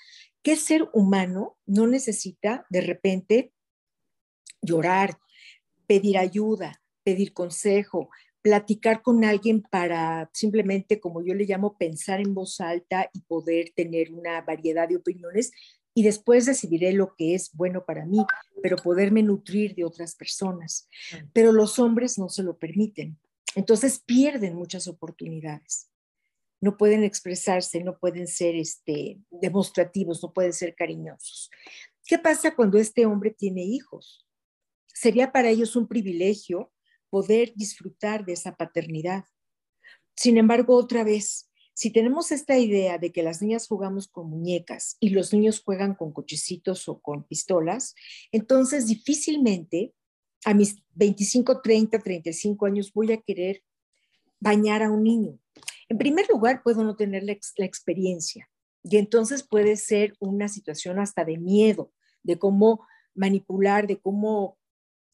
qué 0.41 0.55
ser 0.55 0.89
humano 0.93 1.57
no 1.65 1.87
necesita 1.87 2.65
de 2.69 2.81
repente 2.81 3.53
llorar, 4.61 5.17
pedir 5.87 6.17
ayuda, 6.17 6.81
pedir 7.03 7.33
consejo, 7.33 8.09
platicar 8.41 9.01
con 9.01 9.23
alguien 9.23 9.61
para 9.61 10.29
simplemente, 10.33 10.99
como 10.99 11.23
yo 11.23 11.33
le 11.33 11.45
llamo, 11.45 11.77
pensar 11.77 12.19
en 12.19 12.33
voz 12.33 12.59
alta 12.59 13.09
y 13.13 13.21
poder 13.21 13.71
tener 13.75 14.11
una 14.11 14.41
variedad 14.41 14.87
de 14.87 14.97
opiniones 14.97 15.51
y 15.93 16.03
después 16.03 16.45
decidiré 16.45 16.93
lo 16.93 17.15
que 17.15 17.35
es 17.35 17.51
bueno 17.53 17.85
para 17.85 18.05
mí, 18.05 18.25
pero 18.61 18.77
poderme 18.77 19.21
nutrir 19.21 19.75
de 19.75 19.85
otras 19.85 20.15
personas. 20.15 20.87
Pero 21.33 21.51
los 21.51 21.77
hombres 21.79 22.17
no 22.17 22.29
se 22.29 22.43
lo 22.43 22.57
permiten. 22.57 23.19
Entonces 23.55 23.99
pierden 23.99 24.55
muchas 24.55 24.87
oportunidades. 24.87 25.89
no 26.61 26.77
pueden 26.77 27.03
expresarse, 27.03 27.83
no 27.83 27.99
pueden 27.99 28.25
ser 28.25 28.55
este, 28.55 29.19
demostrativos, 29.29 30.23
no 30.23 30.31
pueden 30.31 30.53
ser 30.53 30.73
cariñosos. 30.75 31.51
¿Qué 32.05 32.17
pasa 32.17 32.55
cuando 32.55 32.77
este 32.77 33.05
hombre 33.05 33.31
tiene 33.31 33.63
hijos? 33.63 34.25
Sería 34.87 35.33
para 35.33 35.49
ellos 35.49 35.75
un 35.75 35.89
privilegio 35.89 36.71
poder 37.09 37.51
disfrutar 37.53 38.23
de 38.23 38.31
esa 38.31 38.55
paternidad. 38.55 39.25
Sin 40.15 40.37
embargo, 40.37 40.77
otra 40.77 41.03
vez, 41.03 41.51
si 41.73 41.91
tenemos 41.91 42.31
esta 42.31 42.57
idea 42.57 42.97
de 42.97 43.11
que 43.11 43.23
las 43.23 43.41
niñas 43.41 43.67
jugamos 43.67 44.07
con 44.07 44.29
muñecas 44.29 44.97
y 44.99 45.09
los 45.09 45.33
niños 45.33 45.61
juegan 45.63 45.95
con 45.95 46.11
cochecitos 46.11 46.87
o 46.87 46.99
con 46.99 47.23
pistolas, 47.23 47.95
entonces 48.31 48.87
difícilmente 48.87 49.93
a 50.45 50.53
mis 50.53 50.83
25, 50.93 51.61
30, 51.61 51.99
35 51.99 52.65
años 52.65 52.93
voy 52.93 53.11
a 53.11 53.21
querer 53.21 53.63
bañar 54.39 54.83
a 54.83 54.91
un 54.91 55.03
niño. 55.03 55.39
En 55.89 55.97
primer 55.97 56.27
lugar, 56.29 56.61
puedo 56.63 56.83
no 56.83 56.95
tener 56.95 57.23
la, 57.23 57.33
experiencia 57.65 58.49
y 58.83 58.97
entonces 58.97 59.43
puede 59.43 59.77
ser 59.77 60.15
una 60.19 60.47
situación 60.47 60.99
hasta 60.99 61.23
de 61.23 61.37
miedo, 61.37 61.91
de 62.23 62.37
cómo 62.37 62.85
manipular, 63.15 63.87
de 63.87 63.99
cómo 63.99 64.57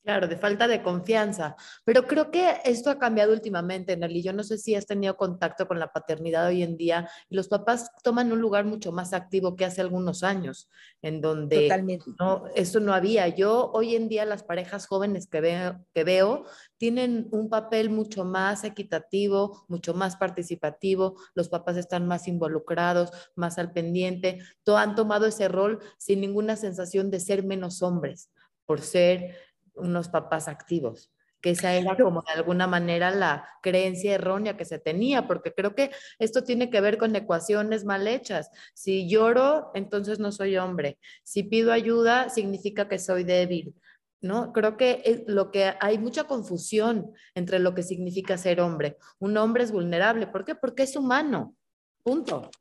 Claro, 0.03 0.27
de 0.27 0.37
falta 0.37 0.67
de 0.67 0.81
confianza. 0.81 1.55
Pero 1.83 2.07
creo 2.07 2.31
que 2.31 2.61
esto 2.63 2.89
ha 2.89 2.97
cambiado 2.97 3.33
últimamente, 3.33 3.97
Nelly. 3.97 4.23
Yo 4.23 4.33
no 4.33 4.43
sé 4.43 4.57
si 4.57 4.73
has 4.73 4.85
tenido 4.85 5.17
contacto 5.17 5.67
con 5.67 5.77
la 5.77 5.91
paternidad 5.91 6.47
hoy 6.47 6.63
en 6.63 6.77
día 6.77 7.09
los 7.29 7.47
papás 7.47 7.91
toman 8.03 8.31
un 8.31 8.39
lugar 8.39 8.65
mucho 8.65 8.91
más 8.91 9.13
activo 9.13 9.55
que 9.55 9.65
hace 9.65 9.81
algunos 9.81 10.23
años, 10.23 10.69
en 11.01 11.21
donde 11.21 11.63
Totalmente. 11.63 12.05
no, 12.19 12.45
eso 12.55 12.79
no 12.79 12.93
había. 12.93 13.27
Yo 13.27 13.71
hoy 13.73 13.95
en 13.95 14.09
día 14.09 14.25
las 14.25 14.43
parejas 14.43 14.87
jóvenes 14.87 15.27
que 15.27 15.41
veo, 15.41 15.85
que 15.93 16.03
veo 16.03 16.45
tienen 16.77 17.27
un 17.31 17.49
papel 17.49 17.89
mucho 17.89 18.25
más 18.25 18.63
equitativo, 18.63 19.65
mucho 19.67 19.93
más 19.93 20.15
participativo. 20.15 21.15
Los 21.33 21.49
papás 21.49 21.77
están 21.77 22.07
más 22.07 22.27
involucrados, 22.27 23.11
más 23.35 23.57
al 23.57 23.71
pendiente. 23.73 24.39
Todo, 24.63 24.77
han 24.77 24.95
tomado 24.95 25.25
ese 25.25 25.47
rol 25.47 25.79
sin 25.97 26.21
ninguna 26.21 26.55
sensación 26.55 27.11
de 27.11 27.19
ser 27.19 27.43
menos 27.43 27.81
hombres, 27.81 28.31
por 28.65 28.81
ser 28.81 29.35
unos 29.79 30.09
papás 30.09 30.47
activos, 30.47 31.11
que 31.41 31.51
esa 31.51 31.73
era 31.73 31.95
como 31.95 32.21
de 32.21 32.33
alguna 32.33 32.67
manera 32.67 33.11
la 33.11 33.47
creencia 33.61 34.15
errónea 34.15 34.57
que 34.57 34.65
se 34.65 34.79
tenía, 34.79 35.27
porque 35.27 35.53
creo 35.53 35.75
que 35.75 35.91
esto 36.19 36.43
tiene 36.43 36.69
que 36.69 36.81
ver 36.81 36.97
con 36.97 37.15
ecuaciones 37.15 37.85
mal 37.85 38.07
hechas. 38.07 38.49
Si 38.73 39.09
lloro, 39.09 39.71
entonces 39.73 40.19
no 40.19 40.31
soy 40.31 40.57
hombre. 40.57 40.99
Si 41.23 41.43
pido 41.43 41.71
ayuda, 41.71 42.29
significa 42.29 42.87
que 42.87 42.99
soy 42.99 43.23
débil. 43.23 43.73
¿No? 44.21 44.51
Creo 44.51 44.75
que 44.75 45.23
lo 45.27 45.49
que 45.49 45.75
hay 45.79 45.97
mucha 45.97 46.25
confusión 46.25 47.13
entre 47.35 47.57
lo 47.57 47.73
que 47.73 47.83
significa 47.83 48.37
ser 48.37 48.59
hombre. 48.59 48.97
Un 49.17 49.37
hombre 49.37 49.63
es 49.63 49.71
vulnerable, 49.71 50.27
¿por 50.27 50.43
qué? 50.43 50.55
Porque 50.55 50.83
es 50.83 50.97
humano. 50.97 51.55
Punto. 52.03 52.51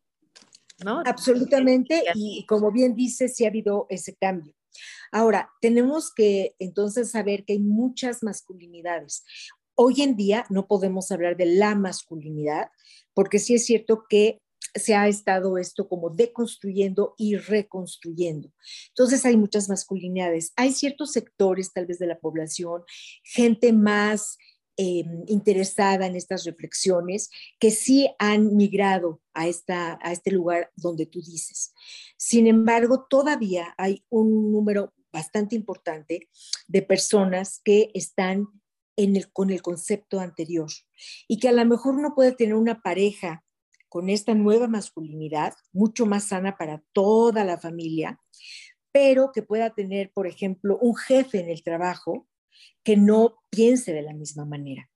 ¿No? 0.85 1.03
Absolutamente, 1.05 2.05
y 2.15 2.47
como 2.47 2.71
bien 2.71 2.95
dice, 2.95 3.27
sí 3.27 3.45
ha 3.45 3.49
habido 3.49 3.87
ese 3.91 4.15
cambio. 4.15 4.55
Ahora, 5.13 5.51
tenemos 5.61 6.13
que 6.15 6.55
entonces 6.59 7.11
saber 7.11 7.45
que 7.45 7.55
hay 7.55 7.61
muchas 7.61 8.23
masculinidades. 8.23 9.25
Hoy 9.75 10.03
en 10.03 10.17
día 10.17 10.45
no 10.51 10.67
podemos 10.67 11.11
hablar 11.13 11.37
de 11.37 11.47
la 11.47 11.75
masculinidad, 11.75 12.71
porque 13.15 13.39
sí 13.39 13.55
es 13.55 13.65
cierto 13.65 14.05
que 14.09 14.39
se 14.75 14.95
ha 14.95 15.09
estado 15.09 15.59
esto 15.59 15.89
como 15.89 16.11
deconstruyendo 16.11 17.15
y 17.17 17.37
reconstruyendo. 17.37 18.53
Entonces 18.89 19.25
hay 19.25 19.37
muchas 19.37 19.69
masculinidades. 19.69 20.53
Hay 20.57 20.73
ciertos 20.73 21.13
sectores 21.13 21.73
tal 21.73 21.87
vez 21.87 21.99
de 21.99 22.07
la 22.07 22.19
población, 22.19 22.83
gente 23.23 23.73
más 23.73 24.37
eh, 24.81 25.05
interesada 25.27 26.07
en 26.07 26.15
estas 26.15 26.45
reflexiones 26.45 27.31
que 27.59 27.73
sí 27.73 28.09
han 28.21 28.57
migrado 28.57 29.21
a, 29.35 29.49
esta, 29.49 29.99
a 30.01 30.13
este 30.13 30.31
lugar 30.31 30.71
donde 30.77 31.05
tú 31.05 31.21
dices. 31.21 31.75
Sin 32.17 32.47
embargo, 32.47 33.05
todavía 33.11 33.75
hay 33.77 34.05
un 34.09 34.53
número 34.53 34.95
bastante 35.13 35.57
importante 35.57 36.29
de 36.69 36.83
personas 36.83 37.61
que 37.65 37.91
están 37.93 38.47
con 39.33 39.51
el 39.51 39.63
concepto 39.63 40.21
anterior 40.21 40.71
y 41.27 41.39
que 41.39 41.49
a 41.49 41.53
lo 41.53 41.65
mejor 41.65 41.97
uno 41.97 42.15
puede 42.15 42.33
tener 42.33 42.55
una 42.55 42.81
pareja 42.81 43.45
con 43.89 44.09
esta 44.09 44.35
nueva 44.35 44.69
masculinidad, 44.69 45.55
mucho 45.73 46.07
más 46.07 46.29
sana 46.29 46.57
para 46.57 46.83
toda 46.93 47.45
la 47.45 47.59
familia, 47.59 48.21
pero 48.93 49.33
que 49.33 49.43
pueda 49.43 49.75
tener, 49.75 50.13
por 50.13 50.27
ejemplo, 50.27 50.79
un 50.81 50.95
jefe 50.95 51.41
en 51.41 51.49
el 51.49 51.63
trabajo 51.63 52.29
que 52.85 52.97
no 52.97 53.37
piense 53.51 53.93
de 53.93 54.03
la 54.03 54.15
misma 54.15 54.45
manera. 54.45 54.89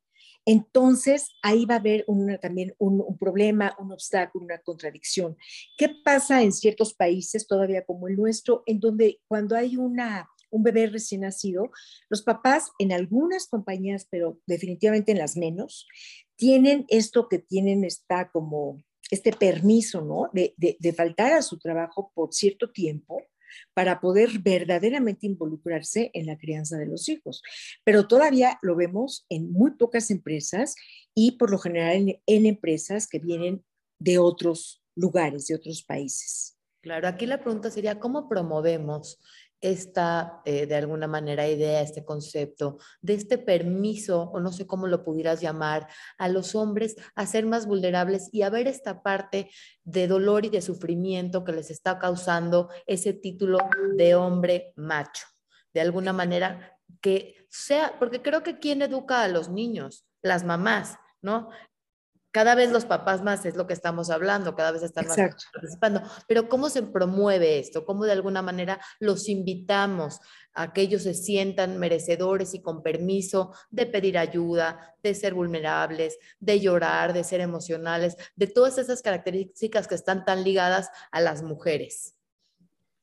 Entonces, 0.45 1.37
ahí 1.43 1.67
va 1.67 1.77
a 1.77 1.79
haber 1.79 2.05
también 2.41 2.75
un, 2.79 3.17
problema, 3.19 3.77
un 3.79 3.93
obstáculo, 3.93 4.45
una 4.45 4.59
contradicción. 4.59 5.37
¿Qué 5.79 5.89
pasa 6.05 6.43
en 6.43 6.53
ciertos 6.53 6.95
países, 6.95 7.47
todavía 7.47 7.85
como 7.85 8.09
el 8.09 8.17
nuestro, 8.17 8.63
en 8.67 8.81
donde 8.81 9.21
cuando 9.29 9.55
hay 9.55 9.77
una, 9.77 10.29
un 10.51 10.63
bebé 10.65 10.89
recién 10.89 11.21
nacido, 11.21 11.71
los 12.09 12.23
papás 12.23 12.71
en 12.79 12.93
algunas 12.93 13.47
compañías, 13.47 14.07
pero 14.11 14.41
definitivamente 14.47 15.13
en 15.13 15.19
las 15.19 15.37
menos, 15.37 15.87
tienen 16.35 16.87
esto 16.89 17.29
que 17.29 17.39
tienen, 17.39 17.85
está 17.85 18.31
como 18.33 18.83
este 19.11 19.33
permiso, 19.33 20.01
¿no? 20.01 20.29
De, 20.33 20.55
de 20.57 20.93
faltar 20.93 21.35
a 21.35 21.43
su 21.43 21.59
trabajo 21.59 22.11
por 22.15 22.33
cierto 22.33 22.71
tiempo 22.71 23.23
para 23.75 24.01
poder 24.01 24.39
verdaderamente 24.41 25.27
involucrarse 25.27 26.11
en 26.15 26.27
la 26.27 26.39
crianza 26.39 26.77
de 26.77 26.87
los 26.87 27.09
hijos. 27.09 27.43
Pero 27.85 28.07
todavía 28.07 28.59
lo 28.63 28.77
vemos 28.77 29.27
en 29.29 29.51
muy 29.53 29.73
pocas 29.73 30.11
empresas 30.11 30.75
y 31.15 31.33
por 31.33 31.51
lo 31.51 31.59
general 31.59 32.21
en, 32.27 32.47
empresas 32.47 33.07
que 33.07 33.19
vienen 33.19 33.65
de 33.99 34.19
otros 34.19 34.83
lugares, 34.95 35.47
de 35.47 35.55
otros 35.55 35.83
países. 35.83 36.59
Claro, 36.81 37.07
aquí 37.07 37.27
la 37.27 37.41
pregunta 37.41 37.71
sería, 37.71 38.01
¿cómo 38.01 38.29
promovemos 38.29 39.21
esta, 39.63 40.43
eh, 40.45 40.67
de 40.67 40.75
alguna 40.75 41.07
manera, 41.07 41.49
idea, 41.49 41.81
este 41.81 42.05
concepto 42.05 42.79
de 43.01 43.15
este 43.15 43.39
permiso, 43.39 44.31
o 44.33 44.41
no 44.41 44.53
sé 44.53 44.67
cómo 44.67 44.89
lo 44.89 45.05
pudieras 45.05 45.41
llamar, 45.41 45.89
a 46.19 46.29
los 46.29 46.55
hombres 46.55 46.97
a 47.15 47.25
ser 47.27 47.47
más 47.47 47.67
vulnerables 47.67 48.29
y 48.33 48.43
a 48.43 48.51
ver 48.51 48.67
esta 48.67 49.03
parte 49.03 49.51
de 49.85 50.09
dolor 50.09 50.45
y 50.45 50.51
de 50.51 50.61
sufrimiento 50.61 51.45
que 51.45 51.53
les 51.53 51.71
está 51.71 51.99
causando 51.99 52.69
ese 52.87 53.13
título 53.15 53.59
de 53.97 54.15
hombre 54.17 54.73
macho. 54.77 55.27
De 55.73 55.81
alguna 55.81 56.13
manera, 56.13 56.79
que 57.01 57.47
sea, 57.49 57.97
porque 57.99 58.21
creo 58.21 58.43
que 58.43 58.59
quien 58.59 58.83
educa 58.83 59.23
a 59.23 59.29
los 59.29 59.49
niños, 59.49 60.07
las 60.23 60.45
mamás, 60.45 60.99
¿no? 61.23 61.51
Cada 62.33 62.55
vez 62.55 62.73
los 62.73 62.87
papás 62.87 63.23
más 63.23 63.45
es 63.45 63.57
lo 63.57 63.67
que 63.67 63.75
estamos 63.75 64.11
hablando, 64.11 64.57
cada 64.57 64.73
vez 64.73 64.83
están 64.83 65.07
más 65.07 65.19
participando. 65.53 66.03
Pero 66.27 66.49
¿cómo 66.49 66.71
se 66.71 66.83
promueve 66.83 67.59
esto? 67.59 67.85
¿Cómo 67.85 68.05
de 68.05 68.13
alguna 68.13 68.41
manera 68.41 68.81
los 68.99 69.29
invitamos 69.29 70.19
a 70.55 70.73
que 70.73 70.81
ellos 70.81 71.03
se 71.03 71.15
sientan 71.15 71.79
merecedores 71.79 72.55
y 72.55 72.63
con 72.63 72.83
permiso 72.83 73.53
de 73.71 73.87
pedir 73.87 74.17
ayuda, 74.17 74.97
de 75.03 75.15
ser 75.15 75.35
vulnerables, 75.35 76.19
de 76.41 76.59
llorar, 76.59 77.13
de 77.13 77.23
ser 77.23 77.41
emocionales, 77.41 78.17
de 78.35 78.47
todas 78.47 78.79
esas 78.79 79.03
características 79.03 79.87
que 79.87 79.95
están 79.95 80.25
tan 80.25 80.43
ligadas 80.43 80.89
a 81.11 81.21
las 81.21 81.43
mujeres? 81.43 82.15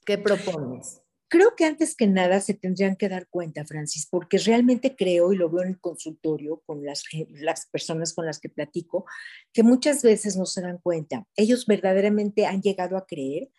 ¿Qué 0.05 0.17
propones? 0.17 1.01
Creo 1.29 1.55
que 1.55 1.65
antes 1.65 1.95
que 1.95 2.07
nada 2.07 2.41
se 2.41 2.55
tendrían 2.55 2.95
que 2.95 3.07
dar 3.07 3.27
cuenta, 3.29 3.63
Francis, 3.63 4.07
porque 4.09 4.39
realmente 4.39 4.95
creo, 4.95 5.31
y 5.31 5.37
lo 5.37 5.49
veo 5.49 5.63
en 5.63 5.69
el 5.69 5.79
consultorio 5.79 6.61
con 6.65 6.83
las, 6.83 7.03
las 7.29 7.67
personas 7.67 8.13
con 8.13 8.25
las 8.25 8.39
que 8.39 8.49
platico, 8.49 9.05
que 9.53 9.61
muchas 9.61 10.01
veces 10.01 10.35
no 10.37 10.45
se 10.45 10.61
dan 10.61 10.79
cuenta. 10.79 11.25
Ellos 11.35 11.65
verdaderamente 11.67 12.47
han 12.47 12.61
llegado 12.61 12.97
a 12.97 13.05
creer 13.05 13.49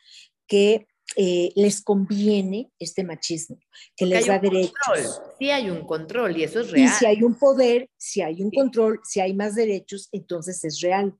que 0.49 0.89
eh, 1.17 1.53
les 1.57 1.83
conviene 1.83 2.71
este 2.79 3.03
machismo, 3.03 3.59
que 3.97 4.07
les 4.07 4.27
da 4.27 4.39
derechos. 4.39 5.21
Sí 5.39 5.51
hay 5.51 5.69
un 5.71 5.85
control 5.85 6.37
y 6.37 6.45
eso 6.45 6.61
es 6.61 6.71
real. 6.71 6.87
Y 6.87 6.89
si 6.89 7.07
hay 7.07 7.23
un 7.23 7.37
poder, 7.37 7.89
si 7.97 8.23
hay 8.23 8.43
un 8.43 8.51
control, 8.51 9.01
si 9.05 9.21
hay 9.21 9.35
más 9.35 9.55
derechos, 9.55 10.09
entonces 10.13 10.63
es 10.65 10.81
real. 10.81 11.17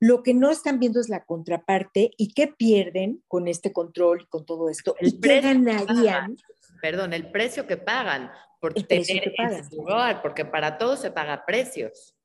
Lo 0.00 0.22
que 0.22 0.34
no 0.34 0.50
están 0.50 0.78
viendo 0.78 1.00
es 1.00 1.08
la 1.08 1.24
contraparte 1.24 2.10
y 2.16 2.32
qué 2.32 2.46
pierden 2.48 3.22
con 3.26 3.48
este 3.48 3.72
control 3.72 4.22
y 4.22 4.26
con 4.26 4.46
todo 4.46 4.68
esto. 4.68 4.94
El 4.98 5.08
¿Y 5.08 5.20
qué 5.20 5.40
ganarían? 5.40 6.36
Perdón, 6.80 7.12
el 7.12 7.30
precio 7.30 7.66
que 7.66 7.76
pagan 7.76 8.30
por 8.60 8.74
tener 8.74 9.00
ese 9.00 9.76
lugar, 9.76 10.22
porque 10.22 10.44
para 10.44 10.78
todo 10.78 10.96
se 10.96 11.10
paga 11.10 11.44
precios 11.44 12.17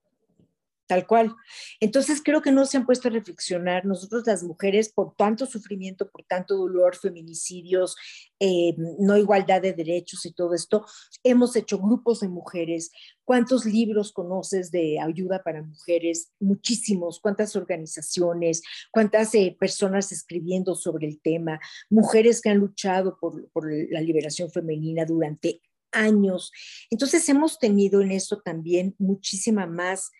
tal 0.93 1.07
cual. 1.07 1.35
Entonces 1.79 2.21
creo 2.23 2.43
que 2.43 2.51
no 2.51 2.65
se 2.65 2.77
han 2.77 2.85
puesto 2.85 3.07
a 3.07 3.11
reflexionar 3.11 3.83
nosotros 3.83 4.23
las 4.27 4.43
mujeres 4.43 4.93
por 4.93 5.15
tanto 5.15 5.47
sufrimiento, 5.47 6.07
por 6.09 6.23
tanto 6.23 6.55
dolor, 6.55 6.95
feminicidios, 6.95 7.95
eh, 8.39 8.75
no 8.99 9.17
igualdad 9.17 9.61
de 9.61 9.73
derechos 9.73 10.23
y 10.27 10.33
todo 10.33 10.53
esto. 10.53 10.85
Hemos 11.23 11.55
hecho 11.55 11.79
grupos 11.79 12.19
de 12.19 12.27
mujeres. 12.27 12.91
¿Cuántos 13.25 13.65
libros 13.65 14.11
conoces 14.11 14.69
de 14.69 14.99
ayuda 14.99 15.41
para 15.41 15.63
mujeres? 15.63 16.31
Muchísimos. 16.39 17.19
¿Cuántas 17.19 17.55
organizaciones? 17.55 18.61
¿Cuántas 18.91 19.33
eh, 19.33 19.57
personas 19.59 20.11
escribiendo 20.11 20.75
sobre 20.75 21.07
el 21.07 21.21
tema? 21.21 21.59
Mujeres 21.89 22.39
que 22.39 22.49
han 22.51 22.59
luchado 22.59 23.17
por, 23.19 23.49
por 23.49 23.65
la 23.89 24.01
liberación 24.01 24.51
femenina 24.51 25.05
durante 25.05 25.59
años. 25.91 26.51
Entonces 26.91 27.27
hemos 27.29 27.57
tenido 27.57 28.01
en 28.01 28.11
eso 28.11 28.41
también 28.43 28.95
muchísima 28.99 29.65
más 29.65 30.11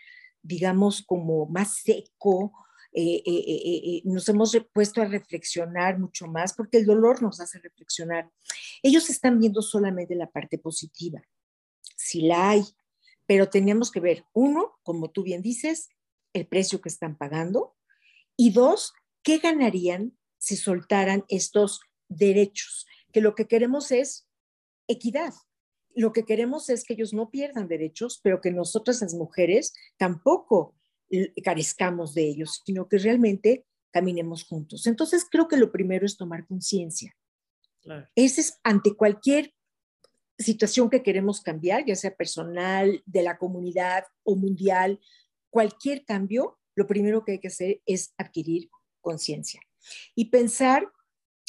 digamos, 0.43 1.01
como 1.01 1.47
más 1.47 1.77
seco, 1.77 2.53
eh, 2.91 3.23
eh, 3.25 4.01
nos 4.05 4.29
hemos 4.29 4.55
puesto 4.71 5.01
a 5.01 5.05
reflexionar 5.05 5.97
mucho 5.97 6.27
más, 6.27 6.53
porque 6.53 6.77
el 6.77 6.85
dolor 6.85 7.23
nos 7.23 7.39
hace 7.39 7.57
reflexionar. 7.59 8.29
Ellos 8.83 9.09
están 9.09 9.39
viendo 9.39 9.63
solamente 9.63 10.13
la 10.15 10.29
parte 10.29 10.59
positiva, 10.59 11.23
si 11.95 12.21
la 12.21 12.51
hay, 12.51 12.63
pero 13.25 13.49
tenemos 13.49 13.89
que 13.89 13.99
ver, 13.99 14.25
uno, 14.33 14.79
como 14.83 15.09
tú 15.09 15.23
bien 15.23 15.41
dices, 15.41 15.89
el 16.33 16.45
precio 16.45 16.81
que 16.81 16.89
están 16.89 17.17
pagando, 17.17 17.75
y 18.35 18.51
dos, 18.51 18.93
¿qué 19.23 19.39
ganarían 19.39 20.17
si 20.37 20.55
soltaran 20.55 21.23
estos 21.29 21.81
derechos? 22.09 22.85
Que 23.11 23.21
lo 23.21 23.33
que 23.33 23.47
queremos 23.47 23.91
es 23.91 24.27
equidad. 24.87 25.33
Lo 25.95 26.13
que 26.13 26.25
queremos 26.25 26.69
es 26.69 26.83
que 26.83 26.93
ellos 26.93 27.13
no 27.13 27.29
pierdan 27.29 27.67
derechos, 27.67 28.19
pero 28.23 28.41
que 28.41 28.51
nosotras 28.51 29.01
las 29.01 29.13
mujeres 29.13 29.73
tampoco 29.97 30.75
carezcamos 31.43 32.13
de 32.13 32.23
ellos, 32.23 32.61
sino 32.65 32.87
que 32.87 32.97
realmente 32.97 33.65
caminemos 33.91 34.43
juntos. 34.43 34.87
Entonces, 34.87 35.25
creo 35.29 35.47
que 35.47 35.57
lo 35.57 35.71
primero 35.71 36.05
es 36.05 36.17
tomar 36.17 36.47
conciencia. 36.47 37.15
Ese 38.15 38.41
es 38.41 38.59
ante 38.63 38.95
cualquier 38.95 39.53
situación 40.37 40.89
que 40.89 41.03
queremos 41.03 41.41
cambiar, 41.41 41.85
ya 41.85 41.95
sea 41.95 42.15
personal, 42.15 43.03
de 43.05 43.23
la 43.23 43.37
comunidad 43.37 44.05
o 44.23 44.35
mundial, 44.35 44.99
cualquier 45.49 46.05
cambio, 46.05 46.57
lo 46.75 46.87
primero 46.87 47.23
que 47.23 47.33
hay 47.33 47.39
que 47.39 47.49
hacer 47.49 47.81
es 47.85 48.13
adquirir 48.17 48.69
conciencia 49.01 49.61
y 50.15 50.25
pensar 50.25 50.91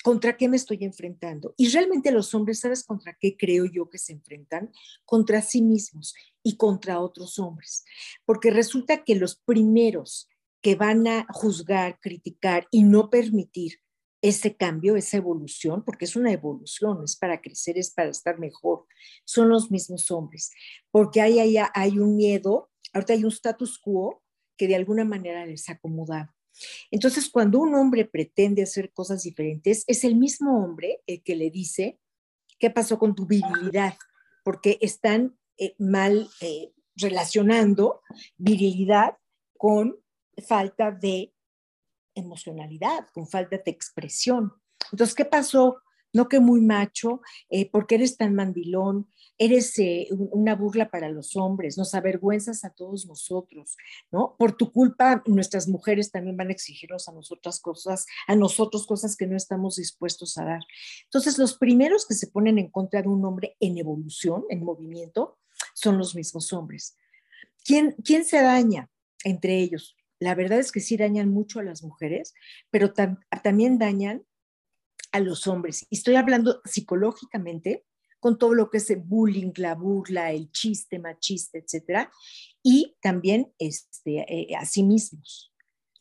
contra 0.05 0.37
qué 0.37 0.51
me 0.51 0.59
estoy 0.59 0.85
enfrentando. 0.85 1.55
Y 1.57 1.71
realmente 1.71 2.13
los 2.13 2.35
hombres, 2.35 2.61
¿sabes 2.61 2.85
contra 2.85 3.17
qué 3.19 3.39
creo 3.39 3.65
yo 3.65 3.89
que 3.89 3.97
se 3.97 4.13
enfrentan? 4.13 4.71
Contra 5.07 5.41
sí 5.41 5.63
mismos 5.63 6.15
y 6.43 6.59
contra 6.59 7.01
otros 7.01 7.39
hombres. 7.39 7.87
Porque 8.27 8.51
resulta 8.51 9.03
que 9.03 9.15
los 9.15 9.37
primeros 9.37 10.29
que 10.61 10.75
van 10.75 11.09
a 11.09 11.27
juzgar, 11.31 11.99
criticar 12.01 12.69
y 12.71 12.83
no 12.83 13.09
permitir 13.09 13.81
ese 14.21 14.55
cambio, 14.55 14.97
esa 14.97 15.17
evolución, 15.17 15.83
porque 15.87 16.05
es 16.05 16.17
una 16.17 16.33
evolución, 16.33 17.03
es 17.03 17.17
para 17.17 17.41
crecer, 17.41 17.79
es 17.79 17.91
para 17.91 18.11
estar 18.11 18.39
mejor, 18.39 18.85
son 19.25 19.49
los 19.49 19.71
mismos 19.71 20.11
hombres. 20.11 20.51
Porque 20.91 21.23
hay, 21.23 21.39
hay, 21.39 21.57
hay 21.73 21.99
un 21.99 22.15
miedo, 22.15 22.71
ahorita 22.93 23.15
hay 23.15 23.25
un 23.25 23.33
status 23.33 23.79
quo 23.79 24.23
que 24.59 24.69
de 24.69 24.77
alguna 24.77 25.07
manera 25.07 25.47
les 25.47 25.71
acomoda. 25.71 26.35
Entonces, 26.91 27.29
cuando 27.31 27.59
un 27.59 27.75
hombre 27.75 28.05
pretende 28.05 28.63
hacer 28.63 28.93
cosas 28.93 29.23
diferentes, 29.23 29.85
es 29.87 30.05
el 30.05 30.17
mismo 30.17 30.65
hombre 30.65 31.03
el 31.07 31.23
que 31.23 31.37
le 31.37 31.51
dice, 31.51 31.99
¿qué 32.59 32.71
pasó 32.71 32.99
con 32.99 33.15
tu 33.15 33.27
virilidad? 33.27 33.95
Porque 34.45 34.79
están 34.81 35.37
eh, 35.59 35.75
mal 35.79 36.29
eh, 36.41 36.73
relacionando 36.97 38.03
virilidad 38.37 39.17
con 39.57 39.97
falta 40.47 40.91
de 40.91 41.33
emocionalidad, 42.15 43.09
con 43.13 43.27
falta 43.27 43.57
de 43.57 43.71
expresión. 43.71 44.53
Entonces, 44.93 45.15
¿qué 45.15 45.25
pasó? 45.25 45.81
No 46.14 46.28
que 46.28 46.40
muy 46.40 46.62
macho, 46.62 47.21
eh, 47.50 47.71
porque 47.71 47.97
eres 47.97 48.16
tan 48.16 48.35
mandilón, 48.35 49.09
eres 49.37 49.78
eh, 49.78 50.09
una 50.11 50.54
burla 50.54 50.90
para 50.90 51.11
los 51.11 51.37
hombres, 51.37 51.76
nos 51.76 51.94
avergüenzas 51.94 52.64
a 52.64 52.71
todos 52.71 53.06
nosotros, 53.06 53.76
¿no? 54.11 54.37
Por 54.38 54.56
tu 54.56 54.73
culpa, 54.73 55.23
nuestras 55.26 55.68
mujeres 55.68 56.11
también 56.11 56.37
van 56.37 56.49
a 56.49 56.52
exigirnos 56.52 57.09
a 57.09 57.12
nosotras 57.12 57.61
cosas, 57.61 58.06
a 58.26 58.37
nosotros 58.37 58.87
cosas 58.87 59.16
que 59.16 59.26
no 59.26 59.37
estamos 59.37 59.76
dispuestos 59.76 60.38
a 60.38 60.44
dar. 60.44 60.62
Entonces, 61.04 61.37
los 61.37 61.59
primeros 61.59 62.06
que 62.06 62.14
se 62.14 62.28
ponen 62.28 62.59
en 62.59 62.71
contra 62.71 63.02
de 63.02 63.09
un 63.09 63.25
hombre 63.25 63.56
en 63.61 63.76
evolución, 63.76 64.44
en 64.49 64.64
movimiento, 64.64 65.38
son 65.75 65.99
los 65.99 66.14
mismos 66.14 66.52
hombres. 66.52 66.97
¿Quién, 67.64 67.97
quién 68.04 68.25
se 68.25 68.40
daña 68.40 68.90
entre 69.25 69.59
ellos? 69.59 69.97
La 70.21 70.35
verdad 70.35 70.59
es 70.59 70.71
que 70.71 70.80
sí 70.80 70.97
dañan 70.97 71.28
mucho 71.28 71.59
a 71.61 71.64
las 71.64 71.83
mujeres, 71.83 72.35
pero 72.71 72.92
también 73.42 73.78
dañan 73.78 74.25
a 75.14 75.21
los 75.21 75.47
hombres. 75.47 75.87
Y 75.90 75.97
estoy 75.97 76.16
hablando 76.16 76.61
psicológicamente, 76.64 77.87
con 78.18 78.37
todo 78.37 78.53
lo 78.53 78.68
que 78.68 78.79
es 78.79 78.90
el 78.90 79.00
bullying, 79.00 79.53
la 79.57 79.77
burla, 79.77 80.33
el 80.33 80.50
chiste 80.50 80.98
machista, 80.98 81.57
etcétera, 81.57 82.11
y 82.64 82.96
también 83.00 83.53
este, 83.59 84.24
eh, 84.29 84.57
a 84.57 84.66
sí 84.66 84.83
mismos. 84.83 85.53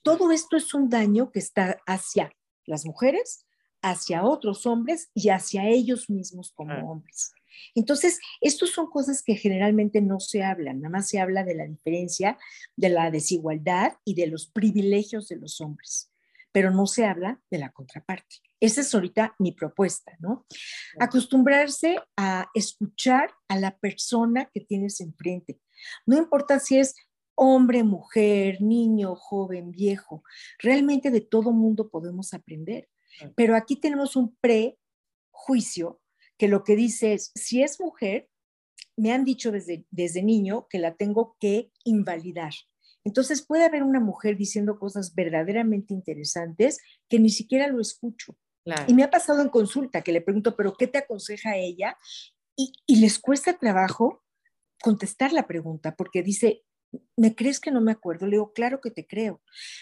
Todo 0.02 0.32
esto 0.32 0.58
es 0.58 0.74
un 0.74 0.90
daño 0.90 1.32
que 1.32 1.40
está 1.40 1.78
hacia 1.86 2.32
las 2.66 2.86
mujeres, 2.86 3.46
hacia 3.84 4.24
otros 4.24 4.66
hombres 4.66 5.12
y 5.14 5.30
hacia 5.30 5.68
ellos 5.68 6.10
mismos 6.10 6.52
como 6.56 6.74
hombres. 6.92 7.34
Entonces, 7.76 8.20
estas 8.42 8.72
son 8.72 8.88
cosas 8.88 9.22
que 9.22 9.36
generalmente 9.36 10.02
no 10.02 10.20
se 10.20 10.44
hablan, 10.44 10.82
nada 10.82 10.92
más 10.92 11.08
se 11.08 11.20
habla 11.20 11.44
de 11.44 11.54
la 11.54 11.68
diferencia, 11.68 12.40
de 12.76 12.90
la 12.90 13.12
desigualdad 13.12 13.94
y 14.06 14.16
de 14.16 14.26
los 14.26 14.48
privilegios 14.48 15.28
de 15.28 15.36
los 15.36 15.62
hombres, 15.62 16.10
pero 16.54 16.72
no 16.72 16.86
se 16.86 17.06
habla 17.06 17.42
de 17.52 17.58
la 17.58 17.72
contraparte. 17.72 18.38
Esa 18.62 18.82
es 18.82 18.94
ahorita 18.94 19.36
mi 19.40 19.52
propuesta, 19.52 20.16
¿no? 20.20 20.46
Acostumbrarse 21.00 21.98
a 22.16 22.48
escuchar 22.54 23.34
a 23.50 23.58
la 23.58 23.78
persona 23.78 24.50
que 24.54 24.62
tienes 24.62 25.02
enfrente. 25.02 25.60
No 26.06 26.18
importa 26.18 26.60
si 26.60 26.78
es 26.78 26.96
hombre, 27.36 27.84
mujer, 27.84 28.62
niño, 28.62 29.16
joven, 29.16 29.72
viejo. 29.72 30.24
Realmente 30.60 31.12
de 31.12 31.22
todo 31.22 31.52
mundo 31.52 31.90
podemos 31.90 32.34
aprender. 32.34 32.88
Pero 33.36 33.56
aquí 33.56 33.76
tenemos 33.76 34.16
un 34.16 34.38
prejuicio 34.38 36.02
que 36.38 36.48
lo 36.48 36.64
que 36.64 36.76
dice 36.76 37.14
es, 37.14 37.32
si 37.36 37.64
es 37.64 37.80
mujer, 37.80 38.30
me 38.96 39.12
han 39.12 39.26
dicho 39.26 39.52
desde, 39.52 39.86
desde 39.90 40.24
niño 40.24 40.68
que 40.70 40.80
la 40.80 40.96
tengo 40.96 41.36
que 41.40 41.72
invalidar. 41.84 42.54
Entonces 43.06 43.46
puede 43.46 43.66
haber 43.66 43.84
una 43.84 44.00
mujer 44.00 44.38
diciendo 44.38 44.80
cosas 44.80 45.14
verdaderamente 45.14 45.94
interesantes 45.94 46.80
que 47.10 47.20
ni 47.20 47.30
siquiera 47.30 47.68
lo 47.68 47.82
escucho. 47.82 48.38
Y 48.88 48.94
me 48.94 49.04
ha 49.04 49.10
pasado 49.10 49.42
en 49.42 49.50
consulta 49.50 50.02
que 50.02 50.14
le 50.14 50.22
pregunto, 50.22 50.56
pero 50.56 50.74
¿qué 50.74 50.88
te 50.88 51.00
aconseja 51.00 51.58
ella? 51.58 51.98
Y, 52.56 52.72
les 52.88 53.20
cuesta 53.20 53.58
trabajo 53.58 54.24
contestar 54.82 55.34
la 55.34 55.48
pregunta 55.48 55.96
porque 55.96 56.24
dice, 56.24 56.64
¿me 57.18 57.36
crees 57.36 57.60
que 57.60 57.72
no 57.72 57.82
me 57.82 57.92
acuerdo? 57.92 58.26
Le 58.26 58.34
digo, 58.34 58.54
claro 58.54 58.80
que 58.80 58.92
te 58.92 59.06
creo, 59.08 59.42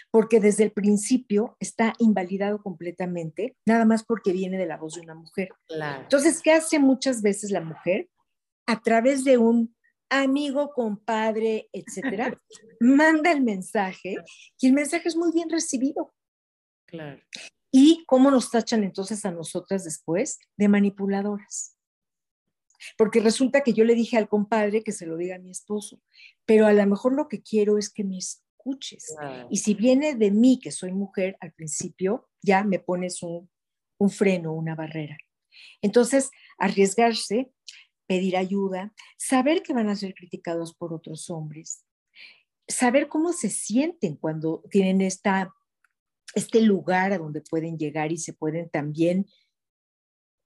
porque 0.10 0.40
desde 0.40 0.64
el 0.64 0.72
principio 0.72 1.58
está 1.60 1.94
invalidado 2.00 2.62
completamente, 2.64 3.58
nada 3.66 3.86
más 3.86 4.04
porque 4.04 4.32
viene 4.32 4.58
de 4.58 4.66
la 4.66 4.78
voz 4.78 4.96
de 4.96 5.02
una 5.02 5.16
mujer. 5.16 5.50
Entonces, 6.02 6.42
¿qué 6.42 6.54
hace 6.54 6.80
muchas 6.80 7.22
veces 7.22 7.52
la 7.52 7.62
mujer? 7.62 8.10
A 8.66 8.82
través 8.82 9.24
de 9.24 9.38
un 9.38 9.76
amigo, 10.12 10.72
compadre, 10.74 11.70
etcétera, 11.72 12.38
manda 12.80 13.32
el 13.32 13.42
mensaje 13.42 14.18
y 14.60 14.68
el 14.68 14.74
mensaje 14.74 15.08
es 15.08 15.16
muy 15.16 15.32
bien 15.32 15.50
recibido. 15.50 16.14
Claro. 16.86 17.22
¿Y 17.72 18.04
cómo 18.06 18.30
nos 18.30 18.52
tachan 18.52 18.84
entonces 18.84 19.26
a 19.26 19.32
nosotras 19.32 19.86
después? 19.86 20.40
De 20.58 20.68
manipuladoras. 20.68 21.78
Porque 22.98 23.22
resulta 23.22 23.62
que 23.62 23.74
yo 23.74 23.86
le 23.86 23.96
dije 23.96 24.18
al 24.18 24.28
compadre 24.28 24.84
que 24.84 24.92
se 24.92 25.06
lo 25.06 25.16
diga 25.16 25.38
a 25.38 25.40
mi 25.40 25.52
esposo, 25.52 26.02
pero 26.46 26.68
a 26.68 26.74
lo 26.74 26.86
mejor 26.86 27.14
lo 27.14 27.28
que 27.30 27.42
quiero 27.42 27.78
es 27.78 27.90
que 27.90 28.04
me 28.04 28.18
escuches. 28.18 29.16
Y 29.50 29.58
si 29.58 29.74
viene 29.76 30.16
de 30.16 30.32
mí, 30.32 30.60
que 30.60 30.72
soy 30.72 30.92
mujer, 30.92 31.38
al 31.40 31.54
principio 31.54 32.30
ya 32.42 32.64
me 32.64 32.80
pones 32.80 33.24
un, 33.24 33.50
un 33.98 34.10
freno, 34.10 34.52
una 34.52 34.76
barrera. 34.76 35.16
Entonces, 35.82 36.32
arriesgarse, 36.58 37.52
pedir 38.12 38.36
ayuda, 38.36 38.92
saber 39.16 39.64
que 39.64 39.72
van 39.72 39.88
a 39.88 39.96
ser 39.96 40.14
criticados 40.14 40.74
por 40.74 40.94
otros 40.94 41.30
hombres, 41.30 41.86
saber 42.68 43.08
cómo 43.08 43.32
se 43.32 43.50
sienten 43.50 44.18
cuando 44.18 44.62
tienen 44.70 45.00
esta 45.00 45.54
este 46.36 46.62
lugar 46.62 47.14
a 47.14 47.18
donde 47.18 47.40
pueden 47.40 47.78
llegar 47.78 48.12
y 48.12 48.18
se 48.18 48.34
pueden 48.34 48.70
también 48.70 49.28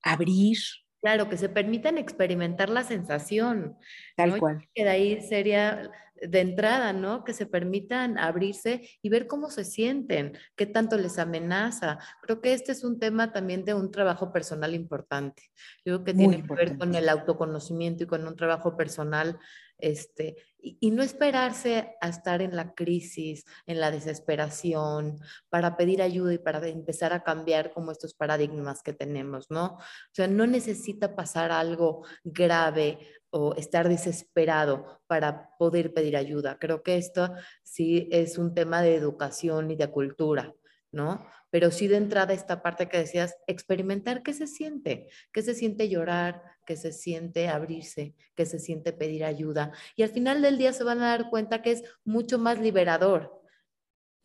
abrir. 0.03 0.59
Claro, 1.01 1.27
que 1.27 1.37
se 1.37 1.49
permitan 1.49 1.97
experimentar 1.97 2.69
la 2.69 2.83
sensación. 2.83 3.75
Tal 4.15 4.37
cual. 4.37 4.69
Que 4.75 4.83
de 4.83 4.89
ahí 4.89 5.21
sería 5.21 5.89
de 6.27 6.39
entrada, 6.39 6.93
¿no? 6.93 7.23
Que 7.23 7.33
se 7.33 7.45
permitan 7.45 8.17
abrirse 8.17 8.89
y 9.01 9.09
ver 9.09 9.27
cómo 9.27 9.49
se 9.49 9.63
sienten, 9.63 10.37
qué 10.55 10.65
tanto 10.65 10.97
les 10.97 11.19
amenaza. 11.19 11.99
Creo 12.21 12.41
que 12.41 12.53
este 12.53 12.71
es 12.71 12.83
un 12.83 12.99
tema 12.99 13.31
también 13.31 13.65
de 13.65 13.73
un 13.73 13.91
trabajo 13.91 14.31
personal 14.31 14.73
importante. 14.73 15.51
Yo 15.85 15.95
creo 15.95 16.03
que 16.03 16.13
tiene 16.13 16.43
que 16.43 16.53
ver 16.53 16.77
con 16.77 16.95
el 16.95 17.09
autoconocimiento 17.09 18.03
y 18.03 18.07
con 18.07 18.27
un 18.27 18.35
trabajo 18.35 18.75
personal 18.75 19.39
este, 19.77 20.37
y, 20.61 20.91
no 20.91 21.03
esperarse 21.03 21.95
a 21.99 22.07
estar 22.07 22.41
en 22.41 22.55
la 22.55 22.73
crisis, 22.73 23.45
en 23.65 23.79
la 23.79 23.91
desesperación, 23.91 25.19
para 25.49 25.75
pedir 25.75 26.01
ayuda 26.01 26.33
y 26.33 26.37
para 26.37 26.65
empezar 26.67 27.13
a 27.13 27.23
cambiar 27.23 27.71
como 27.71 27.91
estos 27.91 28.13
paradigmas 28.13 28.81
que 28.81 28.93
tenemos, 28.93 29.51
¿no? 29.51 29.65
O 29.75 30.13
sea, 30.13 30.27
no 30.27 30.47
necesita 30.47 31.15
pasar 31.15 31.51
algo 31.51 32.05
grave 32.23 32.99
o 33.37 33.53
estar 33.55 33.89
desesperado 33.89 35.01
para 35.07 35.49
poder 35.59 35.93
pedir 35.93 36.15
ayuda. 36.15 36.57
Creo 36.57 36.83
que 36.83 36.95
esto 36.95 37.33
sí 37.63 38.07
es 38.09 38.37
un 38.37 38.53
tema 38.53 38.81
de 38.81 38.95
educación 38.95 39.71
y 39.71 39.75
de 39.75 39.91
cultura. 39.91 40.55
¿no? 40.93 41.27
Pero 41.49 41.71
sí 41.71 41.89
de 41.89 41.97
entrada 41.97 42.33
esta 42.33 42.61
parte 42.61 42.87
que 42.87 42.99
decías, 42.99 43.35
experimentar 43.47 44.23
qué 44.23 44.31
se 44.33 44.47
siente, 44.47 45.09
qué 45.33 45.41
se 45.41 45.53
siente 45.53 45.89
llorar, 45.89 46.41
qué 46.65 46.77
se 46.77 46.93
siente 46.93 47.49
abrirse, 47.49 48.15
qué 48.35 48.45
se 48.45 48.57
siente 48.59 48.93
pedir 48.93 49.25
ayuda. 49.25 49.73
Y 49.97 50.03
al 50.03 50.09
final 50.11 50.41
del 50.41 50.57
día 50.57 50.71
se 50.71 50.85
van 50.85 51.01
a 51.01 51.09
dar 51.09 51.29
cuenta 51.29 51.61
que 51.61 51.71
es 51.71 51.83
mucho 52.05 52.39
más 52.39 52.59
liberador 52.59 53.41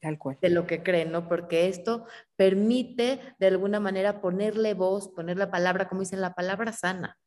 Tal 0.00 0.16
cual. 0.18 0.38
de 0.40 0.50
lo 0.50 0.68
que 0.68 0.84
creen, 0.84 1.10
¿no? 1.10 1.28
Porque 1.28 1.66
esto 1.66 2.06
permite 2.36 3.18
de 3.40 3.48
alguna 3.48 3.80
manera 3.80 4.20
ponerle 4.20 4.74
voz, 4.74 5.08
poner 5.08 5.36
la 5.36 5.50
palabra, 5.50 5.88
como 5.88 6.02
dicen, 6.02 6.20
la 6.20 6.34
palabra 6.34 6.70
sana 6.72 7.18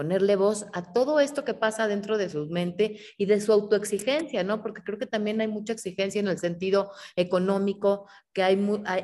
ponerle 0.00 0.34
voz 0.34 0.64
a 0.72 0.94
todo 0.94 1.20
esto 1.20 1.44
que 1.44 1.52
pasa 1.52 1.86
dentro 1.86 2.16
de 2.16 2.30
su 2.30 2.46
mente 2.46 2.98
y 3.18 3.26
de 3.26 3.38
su 3.38 3.52
autoexigencia, 3.52 4.42
¿no? 4.42 4.62
Porque 4.62 4.82
creo 4.82 4.98
que 4.98 5.04
también 5.04 5.42
hay 5.42 5.48
mucha 5.48 5.74
exigencia 5.74 6.20
en 6.20 6.28
el 6.28 6.38
sentido 6.38 6.90
económico, 7.16 8.08
que 8.32 8.42
hay, 8.42 8.58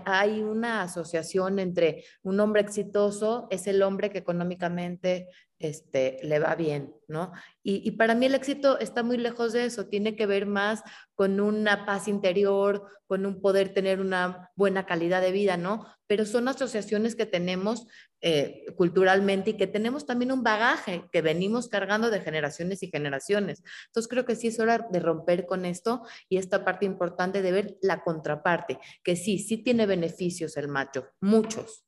hay, 0.06 0.40
una 0.40 0.80
asociación 0.80 1.58
entre 1.58 2.04
un 2.22 2.40
hombre 2.40 2.62
exitoso 2.62 3.46
es 3.50 3.66
el 3.66 3.82
hombre 3.82 4.08
que 4.08 4.16
económicamente 4.16 5.28
este, 5.58 6.18
le 6.22 6.38
va 6.38 6.54
bien, 6.54 6.94
¿no? 7.08 7.32
Y, 7.62 7.90
para 7.92 8.14
mí 8.14 8.26
el 8.26 8.34
éxito 8.34 8.78
está 8.78 9.02
muy 9.02 9.16
lejos 9.16 9.52
de 9.52 9.64
eso, 9.64 9.86
tiene 9.86 10.14
que 10.14 10.26
ver 10.26 10.46
más 10.46 10.82
con 11.14 11.40
una 11.40 11.86
paz 11.86 12.08
interior, 12.08 12.84
con 13.06 13.24
un 13.24 13.40
poder 13.40 13.72
tener 13.72 14.00
una 14.00 14.50
buena 14.54 14.84
calidad 14.86 15.22
de 15.22 15.32
vida, 15.32 15.56
¿no? 15.56 15.86
Pero 16.06 16.26
son 16.26 16.48
asociaciones 16.48 17.16
que 17.16 17.26
tenemos 17.26 17.86
eh, 18.20 18.66
culturalmente 18.76 19.50
y 19.50 19.56
que 19.56 19.66
tenemos 19.66 20.06
también 20.06 20.32
un 20.32 20.42
bagaje 20.42 21.08
que 21.10 21.22
venimos 21.22 21.68
cargando 21.68 22.10
de 22.10 22.20
generaciones 22.20 22.82
y 22.82 22.90
generaciones. 22.90 23.62
Entonces 23.86 24.08
creo 24.08 24.24
que 24.24 24.36
sí 24.36 24.48
es 24.48 24.60
hora 24.60 24.86
de 24.90 25.00
romper 25.00 25.46
con 25.46 25.64
esto 25.64 26.02
y 26.28 26.36
esta 26.36 26.64
parte 26.64 26.86
importante 26.86 27.42
de 27.42 27.52
ver 27.52 27.78
la 27.80 28.02
contraparte, 28.02 28.78
que 29.02 29.16
sí, 29.16 29.38
sí 29.38 29.58
tiene 29.58 29.86
beneficios 29.86 30.56
el 30.56 30.68
macho, 30.68 31.08
muchos, 31.20 31.84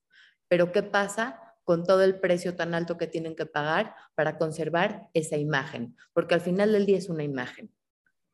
pero 0.48 0.72
¿qué 0.72 0.82
pasa? 0.82 1.47
Con 1.68 1.84
todo 1.84 2.02
el 2.02 2.18
precio 2.18 2.56
tan 2.56 2.72
alto 2.72 2.96
que 2.96 3.06
tienen 3.06 3.36
que 3.36 3.44
pagar 3.44 3.94
para 4.14 4.38
conservar 4.38 5.10
esa 5.12 5.36
imagen, 5.36 5.94
porque 6.14 6.32
al 6.32 6.40
final 6.40 6.72
del 6.72 6.86
día 6.86 6.96
es 6.96 7.10
una 7.10 7.24
imagen. 7.24 7.70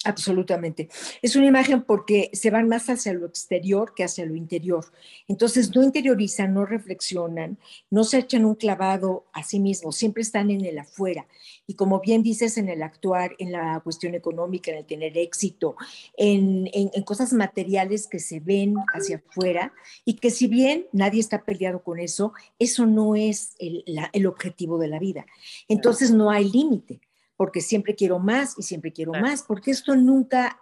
Absolutamente. 0.04 0.88
Es 1.22 1.34
una 1.34 1.46
imagen 1.46 1.82
porque 1.82 2.30
se 2.34 2.50
van 2.50 2.68
más 2.68 2.90
hacia 2.90 3.14
lo 3.14 3.26
exterior 3.26 3.94
que 3.94 4.04
hacia 4.04 4.26
lo 4.26 4.34
interior. 4.34 4.84
Entonces 5.28 5.74
no 5.74 5.82
interiorizan, 5.82 6.52
no 6.52 6.66
reflexionan, 6.66 7.58
no 7.90 8.04
se 8.04 8.18
echan 8.18 8.44
un 8.44 8.54
clavado 8.54 9.24
a 9.32 9.42
sí 9.42 9.60
mismos, 9.60 9.96
siempre 9.96 10.22
están 10.22 10.50
en 10.50 10.64
el 10.64 10.78
afuera. 10.78 11.26
Y 11.66 11.74
como 11.74 12.00
bien 12.00 12.22
dices, 12.22 12.58
en 12.58 12.68
el 12.68 12.82
actuar, 12.82 13.34
en 13.38 13.52
la 13.52 13.80
cuestión 13.80 14.14
económica, 14.14 14.70
en 14.70 14.78
el 14.78 14.84
tener 14.84 15.16
éxito, 15.16 15.76
en, 16.16 16.68
cosas 17.04 17.32
materiales 17.32 18.06
que 18.06 18.18
se 18.18 18.40
ven 18.40 18.74
hacia 18.92 19.16
afuera 19.16 19.72
y 20.04 20.14
que 20.14 20.30
si 20.30 20.48
bien 20.48 20.86
nadie 20.92 21.20
está 21.20 21.44
peleado 21.44 21.82
con 21.82 21.98
eso, 21.98 22.32
eso 22.58 22.86
no 22.86 23.16
es 23.16 23.54
el, 23.58 24.26
objetivo 24.26 24.78
de 24.78 24.88
la 24.88 24.98
vida. 24.98 25.26
Entonces 25.68 26.10
no 26.10 26.30
hay 26.30 26.50
límite 26.50 27.00
porque 27.36 27.60
siempre 27.60 27.94
quiero 27.94 28.18
más 28.18 28.54
y 28.58 28.62
siempre 28.62 28.92
quiero 28.92 29.12
más, 29.12 29.42
porque 29.42 29.70
esto 29.70 29.96
nunca 29.96 30.58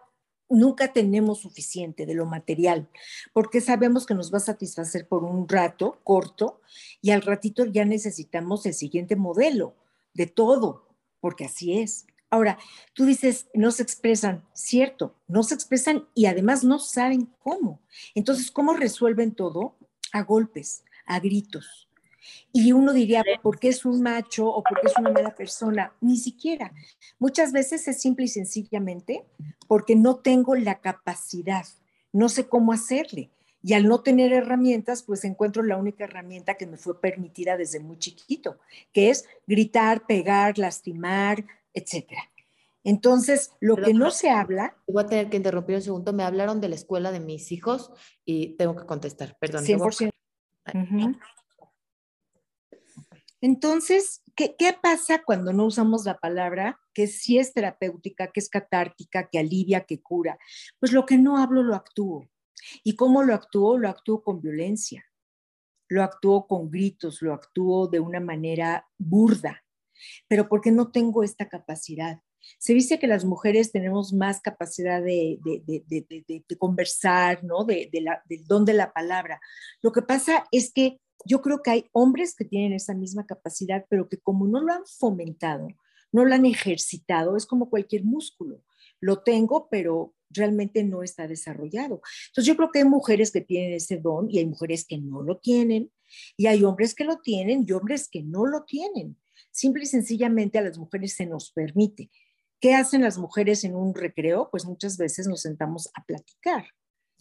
nunca 0.53 0.93
tenemos 0.93 1.41
suficiente 1.41 2.07
de 2.07 2.15
lo 2.15 2.27
material, 2.27 2.89
porque 3.33 3.61
sabemos 3.61 4.07
que 4.07 4.15
nos 4.15 4.33
va 4.33 4.37
a 4.37 4.41
satisfacer 4.41 5.09
por 5.09 5.25
un 5.25 5.49
rato 5.49 6.01
corto 6.05 6.61
y 7.01 7.11
al 7.11 7.23
ratito 7.23 7.65
ya 7.65 7.85
necesitamos 7.85 8.67
el 8.67 8.75
siguiente 8.75 9.17
modelo 9.17 9.75
de 10.15 10.27
todo, 10.27 10.89
porque 11.21 11.47
así 11.47 11.79
es. 11.79 12.07
Ahora, 12.31 12.59
tú 12.95 13.05
dices, 13.05 13.49
no 13.55 13.71
se 13.73 13.83
expresan, 13.83 14.45
cierto, 14.55 15.17
no 15.27 15.43
se 15.43 15.55
expresan 15.55 16.09
y 16.15 16.27
además 16.27 16.65
no 16.65 16.79
saben 16.79 17.31
cómo. 17.41 17.81
Entonces, 18.15 18.51
¿cómo 18.51 18.75
resuelven 18.75 19.35
todo? 19.35 19.77
A 20.13 20.23
golpes, 20.23 20.85
a 21.07 21.21
gritos. 21.21 21.89
Y 22.53 22.73
uno 22.73 22.93
diría, 22.93 23.25
¿por 23.43 23.59
qué 23.59 23.69
es 23.69 23.85
un 23.85 24.03
macho 24.03 24.49
o 24.49 24.63
por 24.63 24.81
qué 24.81 24.89
es 24.89 24.99
una 24.99 25.11
mala 25.11 25.35
persona? 25.35 25.93
Ni 26.01 26.17
siquiera. 26.17 26.73
Muchas 27.19 27.53
veces 27.53 27.87
es 27.89 28.01
simple 28.01 28.27
y 28.27 28.29
sencillamente 28.29 29.25
porque 29.67 29.97
no 29.97 30.17
tengo 30.17 30.55
la 30.55 30.81
capacidad, 30.81 31.67
no 32.13 32.29
sé 32.29 32.49
cómo 32.49 32.73
hacerle. 32.73 33.31
Y 33.65 33.75
al 33.75 33.87
no 33.87 34.01
tener 34.01 34.33
herramientas, 34.33 35.05
pues 35.05 35.25
encuentro 35.25 35.63
la 35.63 35.77
única 35.77 36.05
herramienta 36.05 36.55
que 36.55 36.67
me 36.67 36.77
fue 36.77 37.01
permitida 37.01 37.57
desde 37.57 37.79
muy 37.79 37.97
chiquito, 37.97 38.59
que 38.93 39.11
es 39.11 39.25
gritar, 39.47 40.05
pegar, 40.07 40.59
lastimar, 40.59 41.45
etcétera. 41.73 42.23
Entonces, 42.85 43.53
lo 43.61 43.77
que 43.77 43.95
no 43.95 44.11
se 44.11 44.31
habla... 44.31 44.77
Voy 44.89 45.05
a 45.05 45.07
tener 45.07 45.31
que 45.31 45.37
interrumpir 45.37 45.77
un 45.77 45.83
segundo. 45.83 46.13
Me 46.13 46.25
hablaron 46.25 46.61
de 46.61 46.69
la 46.69 46.75
escuela 46.75 47.13
de 47.13 47.21
mis 47.21 47.53
hijos 47.53 47.93
y 48.25 48.57
tengo 48.57 48.75
que 48.75 48.87
contestar. 48.87 49.37
Perdón. 49.39 49.65
100%. 49.65 50.11
Entonces, 53.43 54.23
¿qué, 54.37 54.55
pasa 54.81 55.25
cuando 55.25 55.53
no 55.53 55.67
usamos 55.67 56.05
la 56.05 56.17
palabra 56.19 56.81
que 56.95 57.09
sí 57.09 57.39
es 57.39 57.53
terapéutica, 57.53 58.29
que 58.29 58.39
es 58.39 58.49
catártica, 58.49 59.29
que 59.29 59.41
alivia, 59.41 59.81
que 59.81 60.01
cura? 60.01 60.39
Pues 60.79 60.93
lo 60.93 61.05
que 61.05 61.19
no 61.19 61.39
hablo 61.39 61.65
lo 61.65 61.75
actúo. 61.75 62.31
¿Y 62.85 62.95
cómo 62.95 63.25
lo 63.25 63.35
actúo? 63.35 63.79
Lo 63.79 63.89
actúo 63.89 64.23
con 64.23 64.41
violencia, 64.41 65.05
lo 65.89 66.05
actúo 66.05 66.47
con 66.47 66.71
gritos, 66.71 67.21
lo 67.21 67.35
actúo 67.35 67.89
de 67.89 67.99
una 67.99 68.21
manera 68.21 68.89
burda, 68.97 69.65
pero 70.29 70.49
porque 70.49 70.71
no 70.71 70.93
tengo 70.93 71.25
esta 71.25 71.49
capacidad. 71.49 72.21
Se 72.59 72.75
dice 72.75 73.01
que 73.01 73.09
las 73.09 73.25
mujeres 73.25 73.73
tenemos 73.73 74.13
más 74.13 74.41
capacidad 74.41 75.03
de, 75.03 75.41
conversar, 76.59 77.43
¿no? 77.43 77.65
del 77.65 78.47
don 78.47 78.65
de 78.65 78.75
la 78.75 78.93
palabra. 78.93 79.41
Lo 79.81 79.91
que 79.91 80.03
pasa 80.03 80.45
es 80.53 80.73
que 80.73 81.01
yo 81.25 81.43
creo 81.43 81.63
que 81.63 81.71
hay 81.71 81.87
hombres 81.93 82.35
que 82.35 82.45
tienen 82.45 82.73
esa 82.73 82.95
misma 82.95 83.27
capacidad, 83.27 83.85
pero 83.89 84.09
que 84.09 84.19
como 84.19 84.47
no 84.47 84.61
lo 84.61 84.73
han 84.73 84.87
fomentado, 84.87 85.69
no 86.13 86.25
lo 86.25 86.35
han 86.35 86.47
ejercitado, 86.47 87.37
es 87.37 87.47
como 87.47 87.71
cualquier 87.71 88.05
músculo. 88.05 88.63
Lo 89.01 89.23
tengo, 89.23 89.69
pero 89.71 90.15
realmente 90.31 90.85
no 90.85 91.03
está 91.03 91.27
desarrollado. 91.27 92.03
Entonces 92.29 92.47
yo 92.47 92.57
creo 92.57 92.71
que 92.71 92.81
hay 92.81 92.85
mujeres 92.85 93.31
que 93.31 93.41
tienen 93.41 93.75
ese 93.75 93.99
don 93.99 94.31
y 94.31 94.39
hay 94.39 94.47
mujeres 94.47 94.87
que 94.87 94.99
no 94.99 95.23
lo 95.23 95.39
tienen 95.39 95.91
y 96.37 96.47
hay 96.47 96.65
hombres 96.65 96.95
que 96.95 97.05
lo 97.05 97.19
tienen 97.19 97.65
y 97.67 97.73
hombres 97.73 98.09
que 98.09 98.23
no 98.23 98.47
lo 98.47 98.65
tienen. 98.65 99.17
Simple 99.51 99.83
y 99.85 99.87
sencillamente 99.87 100.59
a 100.59 100.63
las 100.63 100.79
mujeres 100.79 101.15
se 101.15 101.27
nos 101.27 101.53
permite. 101.53 102.11
¿Qué 102.61 102.75
hacen 102.75 103.03
las 103.03 103.19
mujeres 103.19 103.65
en 103.65 103.75
un 103.75 103.95
recreo? 103.95 104.49
Pues 104.51 104.65
muchas 104.65 104.97
veces 104.97 105.27
nos 105.27 105.41
sentamos 105.41 105.91
a 105.95 106.05
platicar. 106.05 106.67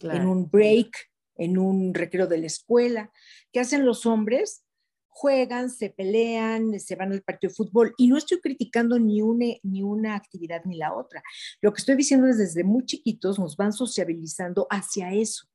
En 0.04 0.28
un 0.28 0.50
break 0.50 0.92
en 1.36 1.58
un 1.58 1.94
recreo 1.94 2.28
de 2.28 2.38
la 2.38 2.48
escuela. 2.48 3.12
¿Qué 3.52 3.60
hacen 3.60 3.86
los 3.86 4.06
hombres? 4.06 4.64
Juegan, 5.10 5.70
se 5.70 5.90
pelean, 5.90 6.80
se 6.80 6.96
van 6.96 7.12
al 7.12 7.22
partido 7.22 7.50
de 7.50 7.56
fútbol 7.56 7.94
y 7.98 8.08
no 8.08 8.18
estoy 8.18 8.40
criticando 8.40 8.98
ni 8.98 9.22
una, 9.22 9.46
ni 9.64 9.84
una 9.84 10.16
actividad 10.16 10.64
ni 10.66 10.78
la 10.78 10.94
otra. 10.94 11.22
Lo 11.62 11.74
que 11.74 11.80
estoy 11.80 11.96
diciendo 11.96 12.28
es 12.28 12.38
desde 12.38 12.64
muy 12.64 12.86
chiquitos 12.86 13.38
nos 13.38 13.58
van 13.58 13.74
sociabilizando 13.74 14.68
hacia 14.70 15.14
eso. 15.14 15.48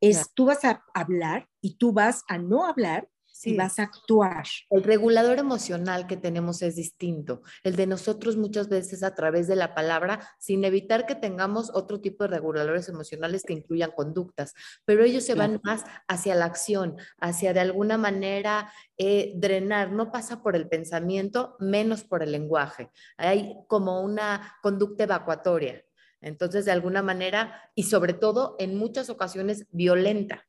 Es 0.00 0.28
tú 0.34 0.46
vas 0.46 0.64
a 0.64 0.84
hablar 0.92 1.48
y 1.62 1.76
tú 1.76 1.92
vas 1.92 2.24
a 2.28 2.36
no 2.36 2.66
hablar 2.66 3.08
y 3.46 3.56
vas 3.56 3.78
a 3.78 3.84
actuar. 3.84 4.44
El 4.70 4.82
regulador 4.82 5.38
emocional 5.38 6.06
que 6.06 6.16
tenemos 6.16 6.62
es 6.62 6.76
distinto. 6.76 7.42
El 7.62 7.76
de 7.76 7.86
nosotros 7.86 8.36
muchas 8.36 8.68
veces 8.68 9.02
a 9.02 9.14
través 9.14 9.46
de 9.46 9.56
la 9.56 9.74
palabra, 9.74 10.20
sin 10.38 10.64
evitar 10.64 11.06
que 11.06 11.14
tengamos 11.14 11.70
otro 11.74 12.00
tipo 12.00 12.24
de 12.24 12.28
reguladores 12.28 12.88
emocionales 12.88 13.42
que 13.44 13.52
incluyan 13.52 13.90
conductas, 13.90 14.54
pero 14.84 15.04
ellos 15.04 15.24
se 15.24 15.34
van 15.34 15.60
más 15.62 15.84
hacia 16.08 16.34
la 16.34 16.46
acción, 16.46 16.96
hacia 17.18 17.52
de 17.52 17.60
alguna 17.60 17.98
manera 17.98 18.72
eh, 18.96 19.32
drenar, 19.36 19.92
no 19.92 20.12
pasa 20.12 20.42
por 20.42 20.56
el 20.56 20.68
pensamiento, 20.68 21.56
menos 21.58 22.04
por 22.04 22.22
el 22.22 22.32
lenguaje. 22.32 22.90
Hay 23.16 23.56
como 23.68 24.00
una 24.02 24.56
conducta 24.62 25.04
evacuatoria. 25.04 25.84
Entonces, 26.20 26.64
de 26.64 26.72
alguna 26.72 27.02
manera, 27.02 27.70
y 27.74 27.82
sobre 27.82 28.14
todo 28.14 28.56
en 28.58 28.76
muchas 28.76 29.10
ocasiones 29.10 29.66
violenta 29.70 30.46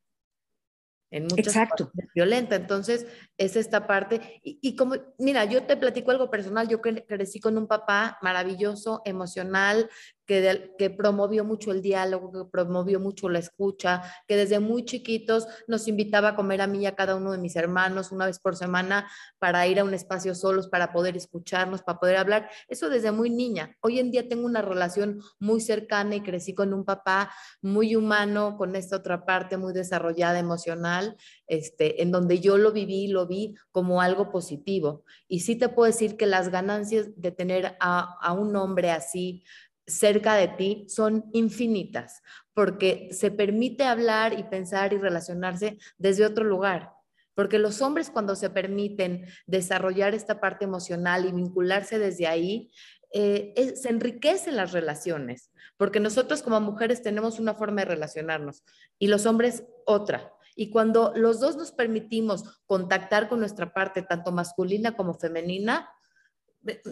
en 1.10 1.24
muchas 1.24 1.48
Exacto. 1.48 1.92
violenta. 2.14 2.56
Entonces, 2.56 3.06
es 3.38 3.56
esta 3.56 3.86
parte. 3.86 4.40
Y, 4.42 4.76
como, 4.76 4.96
mira, 5.18 5.44
yo 5.44 5.64
te 5.64 5.76
platico 5.76 6.10
algo 6.10 6.30
personal, 6.30 6.68
yo 6.68 6.80
crecí 6.80 7.40
con 7.40 7.56
un 7.56 7.66
papá 7.66 8.18
maravilloso, 8.22 9.02
emocional, 9.04 9.88
que, 10.26 10.90
promovió 10.96 11.44
mucho 11.44 11.70
el 11.70 11.82
diálogo, 11.82 12.32
que 12.32 12.50
promovió 12.50 12.98
mucho 12.98 13.28
la 13.28 13.38
escucha, 13.38 14.02
que 14.26 14.36
desde 14.36 14.58
muy 14.58 14.84
chiquitos 14.84 15.46
nos 15.68 15.86
invitaba 15.88 16.30
a 16.30 16.36
comer 16.36 16.60
a 16.60 16.66
mí 16.66 16.80
y 16.80 16.86
a 16.86 16.96
cada 16.96 17.14
uno 17.14 17.32
de 17.32 17.38
mis 17.38 17.56
hermanos 17.56 18.12
una 18.12 18.26
vez 18.26 18.38
por 18.38 18.56
semana 18.56 19.08
para 19.38 19.66
ir 19.66 19.78
a 19.78 19.84
un 19.84 19.94
espacio 19.94 20.34
solos, 20.34 20.68
para 20.68 20.92
poder 20.92 21.16
escucharnos, 21.16 21.82
para 21.82 22.00
poder 22.00 22.16
hablar. 22.16 22.50
Eso 22.68 22.90
desde 22.90 23.12
muy 23.12 23.30
niña. 23.30 23.76
Hoy 23.80 24.00
en 24.00 24.10
día 24.10 24.28
tengo 24.28 24.46
una 24.46 24.62
relación 24.62 25.20
muy 25.38 25.60
cercana 25.60 26.16
y 26.16 26.22
crecí 26.22 26.54
con 26.54 26.74
un 26.74 26.84
papá 26.84 27.32
muy 27.62 27.94
humano, 27.94 28.56
con 28.56 28.74
esta 28.74 28.96
otra 28.96 29.24
parte 29.24 29.56
muy 29.56 29.72
desarrollada 29.72 30.38
emocional, 30.38 31.16
este, 31.46 32.02
en 32.02 32.10
donde 32.10 32.40
yo 32.40 32.58
lo 32.58 32.72
viví, 32.72 33.06
lo 33.06 33.26
vi 33.26 33.54
como 33.70 34.00
algo 34.00 34.30
positivo. 34.30 35.04
Y 35.28 35.40
sí 35.40 35.54
te 35.56 35.68
puedo 35.68 35.86
decir 35.86 36.16
que 36.16 36.26
las 36.26 36.48
ganancias 36.48 37.08
de 37.16 37.30
tener 37.30 37.76
a 37.78 38.32
un 38.32 38.56
hombre 38.56 38.90
así, 38.90 39.44
cerca 39.86 40.34
de 40.34 40.48
ti 40.48 40.86
son 40.88 41.30
infinitas, 41.32 42.22
porque 42.54 43.08
se 43.12 43.30
permite 43.30 43.84
hablar 43.84 44.38
y 44.38 44.44
pensar 44.44 44.92
y 44.92 44.98
relacionarse 44.98 45.78
desde 45.98 46.26
otro 46.26 46.44
lugar. 46.44 46.92
Porque 47.34 47.58
los 47.58 47.82
hombres 47.82 48.10
cuando 48.10 48.34
se 48.34 48.48
permiten 48.48 49.26
desarrollar 49.46 50.14
esta 50.14 50.40
parte 50.40 50.64
emocional 50.64 51.26
y 51.26 51.32
vincularse 51.32 51.98
desde 51.98 52.26
ahí, 52.26 52.70
eh, 53.12 53.74
se 53.76 53.88
enriquecen 53.88 54.56
las 54.56 54.72
relaciones, 54.72 55.50
porque 55.76 56.00
nosotros 56.00 56.42
como 56.42 56.60
mujeres 56.60 57.02
tenemos 57.02 57.38
una 57.38 57.54
forma 57.54 57.82
de 57.82 57.86
relacionarnos 57.86 58.64
y 58.98 59.06
los 59.06 59.26
hombres 59.26 59.64
otra. 59.84 60.32
Y 60.54 60.70
cuando 60.70 61.12
los 61.14 61.38
dos 61.40 61.56
nos 61.56 61.70
permitimos 61.70 62.62
contactar 62.66 63.28
con 63.28 63.40
nuestra 63.40 63.72
parte, 63.72 64.02
tanto 64.02 64.32
masculina 64.32 64.96
como 64.96 65.14
femenina, 65.14 65.88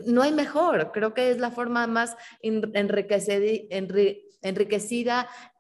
no 0.07 0.22
hay 0.22 0.33
mejor. 0.33 0.92
Creo 0.92 1.14
que 1.14 1.31
es 1.31 1.38
la 1.38 1.50
forma 1.50 1.87
más 1.87 2.16
enriquecida, 2.42 3.38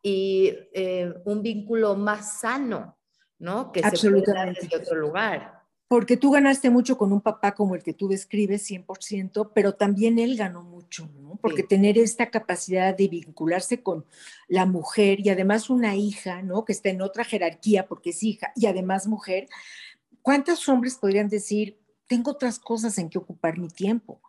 y 0.02 0.52
eh, 0.74 1.14
un 1.24 1.42
vínculo 1.42 1.96
más 1.96 2.40
sano, 2.40 2.98
¿no? 3.38 3.72
Que 3.72 3.82
se 3.82 4.10
puede 4.10 4.32
dar 4.32 4.54
desde 4.54 4.76
otro 4.76 4.96
lugar. 4.96 5.64
Porque 5.88 6.16
tú 6.16 6.30
ganaste 6.30 6.70
mucho 6.70 6.98
con 6.98 7.12
un 7.12 7.20
papá 7.20 7.54
como 7.54 7.74
el 7.74 7.82
que 7.82 7.92
tú 7.92 8.08
describes, 8.08 8.68
100%, 8.68 9.52
pero 9.54 9.74
también 9.74 10.18
él 10.18 10.36
ganó 10.36 10.62
mucho, 10.62 11.08
¿no? 11.20 11.38
Porque 11.40 11.62
tener 11.62 11.98
esta 11.98 12.30
capacidad 12.30 12.96
de 12.96 13.08
vincularse 13.08 13.82
con 13.82 14.04
la 14.48 14.66
mujer 14.66 15.20
y 15.20 15.30
además 15.30 15.70
una 15.70 15.94
hija, 15.94 16.42
¿no? 16.42 16.64
Que 16.64 16.72
está 16.72 16.88
en 16.88 17.02
otra 17.02 17.24
jerarquía 17.24 17.86
porque 17.86 18.10
es 18.10 18.22
hija 18.22 18.52
y 18.56 18.66
además 18.66 19.06
mujer, 19.06 19.48
¿cuántos 20.22 20.68
hombres 20.68 20.96
podrían 20.96 21.28
decir, 21.28 21.78
tengo 22.06 22.32
otras 22.32 22.58
cosas 22.58 22.98
en 22.98 23.08
que 23.08 23.18
ocupar 23.18 23.58
mi 23.58 23.68
tiempo? 23.68 24.20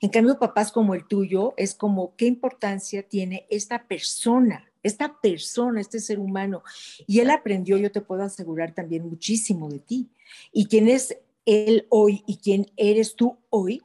En 0.00 0.10
cambio, 0.10 0.38
papás 0.38 0.72
como 0.72 0.94
el 0.94 1.06
tuyo, 1.06 1.54
es 1.56 1.74
como, 1.74 2.14
¿qué 2.16 2.26
importancia 2.26 3.02
tiene 3.02 3.46
esta 3.50 3.86
persona? 3.86 4.70
Esta 4.82 5.20
persona, 5.20 5.80
este 5.80 5.98
ser 5.98 6.18
humano. 6.18 6.62
Y 7.06 7.20
él 7.20 7.30
aprendió, 7.30 7.78
yo 7.78 7.90
te 7.90 8.02
puedo 8.02 8.22
asegurar 8.22 8.74
también 8.74 9.08
muchísimo 9.08 9.68
de 9.68 9.78
ti. 9.78 10.10
Y 10.52 10.66
quién 10.66 10.88
es 10.88 11.16
él 11.46 11.86
hoy 11.90 12.22
y 12.26 12.38
quién 12.38 12.66
eres 12.76 13.16
tú 13.16 13.38
hoy, 13.50 13.82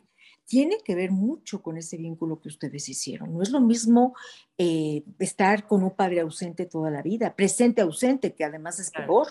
tiene 0.49 0.79
que 0.83 0.95
ver 0.95 1.11
mucho 1.11 1.61
con 1.61 1.77
ese 1.77 1.95
vínculo 1.97 2.41
que 2.41 2.47
ustedes 2.47 2.89
hicieron. 2.89 3.35
No 3.35 3.43
es 3.43 3.51
lo 3.51 3.61
mismo 3.61 4.15
eh, 4.57 5.03
estar 5.19 5.67
con 5.67 5.83
un 5.83 5.91
padre 5.91 6.21
ausente 6.21 6.65
toda 6.65 6.89
la 6.89 7.03
vida, 7.03 7.35
presente 7.35 7.81
ausente, 7.81 8.33
que 8.33 8.43
además 8.43 8.79
es 8.79 8.89
peor, 8.89 9.27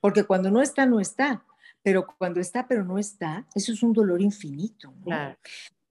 porque 0.00 0.22
cuando 0.22 0.52
no 0.52 0.62
está, 0.62 0.86
no 0.86 1.00
está, 1.00 1.44
pero 1.82 2.06
cuando 2.18 2.40
está, 2.40 2.66
pero 2.68 2.84
no 2.84 2.98
está, 2.98 3.46
eso 3.54 3.72
es 3.72 3.82
un 3.82 3.92
dolor 3.92 4.20
infinito. 4.20 4.92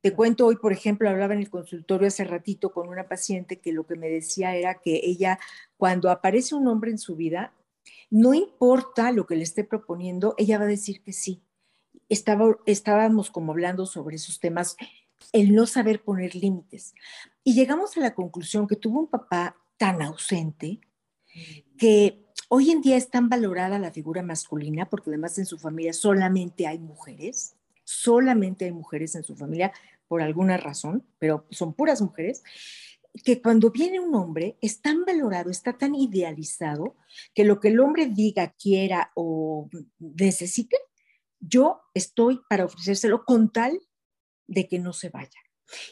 Te 0.01 0.13
cuento 0.13 0.47
hoy, 0.47 0.55
por 0.55 0.73
ejemplo, 0.73 1.09
hablaba 1.09 1.33
en 1.33 1.41
el 1.41 1.49
consultorio 1.49 2.07
hace 2.07 2.23
ratito 2.23 2.71
con 2.71 2.89
una 2.89 3.07
paciente 3.07 3.59
que 3.59 3.71
lo 3.71 3.85
que 3.85 3.95
me 3.95 4.09
decía 4.09 4.55
era 4.55 4.75
que 4.75 5.01
ella, 5.03 5.37
cuando 5.77 6.09
aparece 6.09 6.55
un 6.55 6.67
hombre 6.67 6.89
en 6.89 6.97
su 6.97 7.15
vida, 7.15 7.53
no 8.09 8.33
importa 8.33 9.11
lo 9.11 9.27
que 9.27 9.35
le 9.35 9.43
esté 9.43 9.63
proponiendo, 9.63 10.33
ella 10.37 10.57
va 10.57 10.63
a 10.63 10.67
decir 10.67 11.03
que 11.03 11.13
sí. 11.13 11.43
Estaba, 12.09 12.57
estábamos 12.65 13.29
como 13.29 13.51
hablando 13.51 13.85
sobre 13.85 14.15
esos 14.15 14.39
temas, 14.39 14.75
el 15.33 15.53
no 15.53 15.67
saber 15.67 16.01
poner 16.01 16.35
límites. 16.35 16.95
Y 17.43 17.53
llegamos 17.53 17.95
a 17.95 18.01
la 18.01 18.15
conclusión 18.15 18.67
que 18.67 18.75
tuvo 18.75 18.99
un 18.99 19.07
papá 19.07 19.55
tan 19.77 20.01
ausente 20.01 20.81
que 21.77 22.25
hoy 22.53 22.69
en 22.69 22.81
día 22.81 22.97
es 22.97 23.09
tan 23.09 23.29
valorada 23.29 23.79
la 23.79 23.91
figura 23.91 24.21
masculina, 24.23 24.89
porque 24.89 25.09
además 25.09 25.37
en 25.37 25.45
su 25.45 25.57
familia 25.57 25.93
solamente 25.93 26.67
hay 26.67 26.79
mujeres, 26.79 27.55
solamente 27.85 28.65
hay 28.65 28.73
mujeres 28.73 29.15
en 29.15 29.23
su 29.23 29.37
familia 29.37 29.71
por 30.09 30.21
alguna 30.21 30.57
razón, 30.57 31.07
pero 31.17 31.47
son 31.49 31.73
puras 31.73 32.01
mujeres, 32.01 32.43
que 33.23 33.41
cuando 33.41 33.71
viene 33.71 34.01
un 34.01 34.13
hombre 34.15 34.57
es 34.61 34.81
tan 34.81 35.05
valorado, 35.05 35.49
está 35.49 35.77
tan 35.77 35.95
idealizado, 35.95 36.97
que 37.33 37.45
lo 37.45 37.61
que 37.61 37.69
el 37.69 37.79
hombre 37.79 38.07
diga, 38.07 38.53
quiera 38.61 39.11
o 39.15 39.69
necesite, 39.99 40.75
yo 41.39 41.79
estoy 41.93 42.41
para 42.49 42.65
ofrecérselo 42.65 43.23
con 43.23 43.53
tal 43.53 43.79
de 44.47 44.67
que 44.67 44.77
no 44.77 44.91
se 44.91 45.07
vaya. 45.07 45.39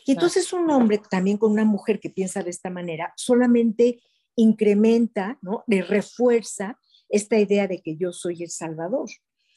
Y 0.05 0.11
entonces 0.11 0.51
un 0.51 0.69
hombre 0.71 0.99
también 1.09 1.37
con 1.37 1.53
una 1.53 1.63
mujer 1.63 2.01
que 2.01 2.09
piensa 2.09 2.43
de 2.43 2.49
esta 2.49 2.69
manera 2.69 3.13
solamente 3.15 4.01
incrementa, 4.39 5.37
¿no? 5.41 5.63
Le 5.67 5.81
refuerza 5.81 6.79
esta 7.09 7.37
idea 7.37 7.67
de 7.67 7.81
que 7.81 7.97
yo 7.97 8.13
soy 8.13 8.43
el 8.43 8.49
Salvador. 8.49 9.09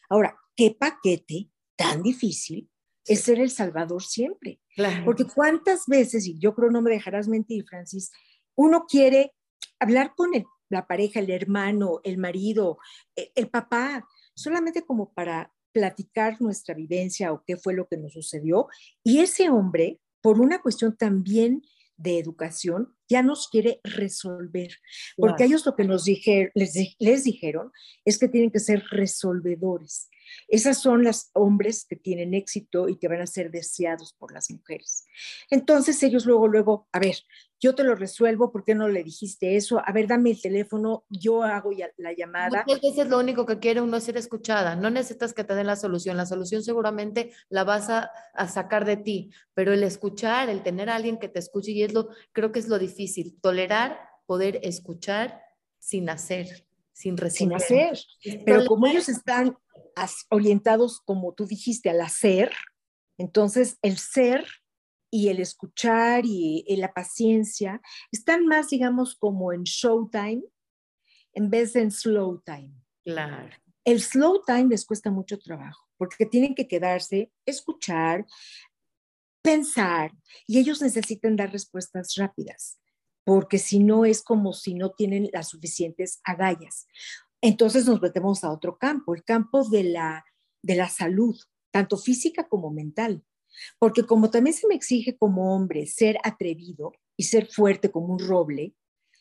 Ahora, 0.09 0.37
¿qué 0.57 0.77
paquete 0.79 1.51
tan 1.77 2.03
difícil 2.03 2.69
es 3.07 3.21
ser 3.21 3.39
el 3.39 3.51
Salvador 3.51 4.03
siempre? 4.03 4.61
Porque 5.05 5.25
cuántas 5.25 5.87
veces, 5.87 6.27
y 6.27 6.39
yo 6.39 6.55
creo 6.55 6.71
no 6.71 6.83
me 6.83 6.91
dejarás 6.91 7.29
mentir, 7.29 7.65
Francis, 7.69 8.11
uno 8.57 8.87
quiere 8.89 9.35
hablar 9.79 10.15
con 10.17 10.31
la 10.69 10.87
pareja, 10.87 11.21
el 11.21 11.31
hermano, 11.31 12.01
el 12.03 12.19
marido, 12.19 12.79
el, 13.15 13.31
el 13.35 13.51
papá, 13.51 14.07
solamente 14.35 14.83
como 14.83 15.13
para 15.13 15.53
platicar 15.73 16.41
nuestra 16.41 16.75
vivencia 16.75 17.33
o 17.33 17.45
qué 17.47 17.57
fue 17.57 17.75
lo 17.75 17.87
que 17.87 17.99
nos 17.99 18.13
sucedió. 18.13 18.67
Y 19.05 19.21
ese 19.21 19.49
hombre, 19.49 20.01
por 20.21 20.41
una 20.41 20.61
cuestión 20.61 20.97
también 20.97 21.63
de 21.97 22.19
educación, 22.19 22.97
ya 23.13 23.23
nos 23.23 23.49
quiere 23.49 23.81
resolver, 23.85 24.71
porque 25.17 25.45
ellos 25.45 25.65
lo 25.67 25.77
que 25.77 25.85
nos 25.85 26.05
dije, 26.05 26.51
les, 26.55 26.75
les 26.99 27.25
dijeron 27.25 27.71
es 28.05 28.19
que 28.19 28.29
tienen 28.29 28.51
que 28.51 28.59
ser 28.59 28.83
resolvedores. 28.91 30.09
Esas 30.49 30.81
son 30.81 31.05
las 31.05 31.31
hombres 31.35 31.85
que 31.89 31.97
tienen 31.97 32.35
éxito 32.35 32.89
y 32.89 32.97
que 32.97 33.09
van 33.09 33.21
a 33.21 33.27
ser 33.27 33.51
deseados 33.51 34.15
por 34.15 34.33
las 34.33 34.51
mujeres. 34.51 35.07
Entonces 35.51 36.03
ellos 36.03 36.27
luego, 36.27 36.49
luego, 36.49 36.89
a 36.93 36.99
ver, 36.99 37.17
yo 37.63 37.77
te 37.77 37.85
lo 37.85 37.95
resuelvo, 37.95 38.51
¿por 38.51 38.65
qué 38.65 38.75
no 38.75 38.89
le 38.89 39.05
dijiste 39.05 39.57
eso? 39.57 39.81
A 39.85 39.93
ver, 39.93 40.09
dame 40.09 40.31
el 40.33 40.43
teléfono, 40.43 41.05
yo 41.09 41.45
hago 41.45 41.71
la 41.97 42.13
llamada. 42.13 42.65
Muchas 42.67 42.81
veces 42.83 43.09
lo 43.09 43.21
único 43.21 43.47
que 43.47 43.61
quiere 43.61 43.81
uno 43.81 43.99
es 43.99 44.05
ser 44.05 44.17
escuchada, 44.17 44.75
no 44.75 44.91
necesitas 44.91 45.33
que 45.33 45.45
te 45.45 45.55
den 45.55 45.69
la 45.69 45.77
solución, 45.77 46.17
la 46.17 46.27
solución 46.27 46.65
seguramente 46.65 47.33
la 47.49 47.63
vas 47.63 47.89
a, 47.89 48.11
a, 48.35 48.49
sacar 48.49 48.85
de 48.85 48.97
ti, 48.97 49.31
pero 49.55 49.73
el 49.73 49.85
escuchar, 49.85 50.49
el 50.49 50.65
tener 50.65 50.91
a 50.91 50.97
alguien 50.97 51.19
que 51.19 51.29
te 51.29 51.39
escuche, 51.39 51.71
y 51.71 51.85
es 51.85 51.93
lo, 51.93 52.09
creo 52.33 52.51
que 52.51 52.59
es 52.59 52.67
lo 52.67 52.81
difícil, 52.81 53.39
tolerar, 53.41 53.97
poder 54.27 54.59
escuchar 54.65 55.41
sin 55.79 56.11
hacer, 56.11 56.67
sin. 57.03 57.19
Sin 57.31 57.53
hacer, 57.53 57.99
pero 58.47 58.67
como 58.67 58.87
ellos 58.87 59.09
están 59.09 59.57
orientados, 60.31 61.01
como 61.05 61.35
tú 61.35 61.47
dijiste, 61.47 61.91
al 61.91 62.01
hacer, 62.01 62.53
entonces 63.19 63.79
el 63.83 63.99
ser 63.99 64.47
y 65.11 65.29
el 65.29 65.41
escuchar 65.41 66.23
y, 66.25 66.65
la 66.77 66.93
paciencia 66.93 67.81
están 68.11 68.47
más, 68.47 68.71
digamos, 68.71 69.17
como 69.17 69.53
en 69.53 69.65
showtime 69.65 70.43
en 71.35 71.51
vez 71.51 71.73
de 71.73 71.83
en 71.83 71.91
slow 71.91 72.43
time. 72.45 72.73
Claro. 73.05 73.55
El 73.85 74.01
slow 74.01 74.43
time 74.47 74.69
les 74.69 74.87
cuesta 74.87 75.11
mucho 75.11 75.39
trabajo 75.39 75.89
porque 75.97 76.25
tienen 76.25 76.55
que 76.55 76.69
quedarse, 76.69 77.31
escuchar, 77.47 78.27
pensar 79.43 80.13
y 80.47 80.59
ellos 80.59 80.81
necesitan 80.81 81.37
dar 81.37 81.53
respuestas 81.53 82.15
rápidas 82.17 82.79
porque 83.25 83.59
si 83.59 83.79
no 83.79 84.05
es 84.05 84.23
como 84.23 84.53
si 84.53 84.75
no 84.75 84.91
tienen 84.93 85.29
las 85.33 85.49
suficientes 85.49 86.21
agallas. 86.25 86.87
Entonces 87.41 87.87
nos 87.87 88.01
metemos 88.01 88.45
a 88.45 88.53
otro 88.53 88.79
campo, 88.79 89.15
el 89.15 89.25
campo 89.25 89.69
de 89.69 89.85
la, 89.85 90.25
de 90.63 90.77
la 90.77 90.89
salud, 90.89 91.37
tanto 91.71 91.97
física 91.97 92.49
como 92.49 92.71
mental. 92.71 93.25
Porque 93.79 94.05
como 94.05 94.31
también 94.31 94.55
se 94.55 94.67
me 94.67 94.75
exige 94.75 95.17
como 95.17 95.55
hombre 95.55 95.87
ser 95.87 96.19
atrevido 96.25 96.93
y 97.17 97.25
ser 97.25 97.47
fuerte 97.47 97.91
como 97.91 98.15
un 98.15 98.19
roble, 98.19 98.75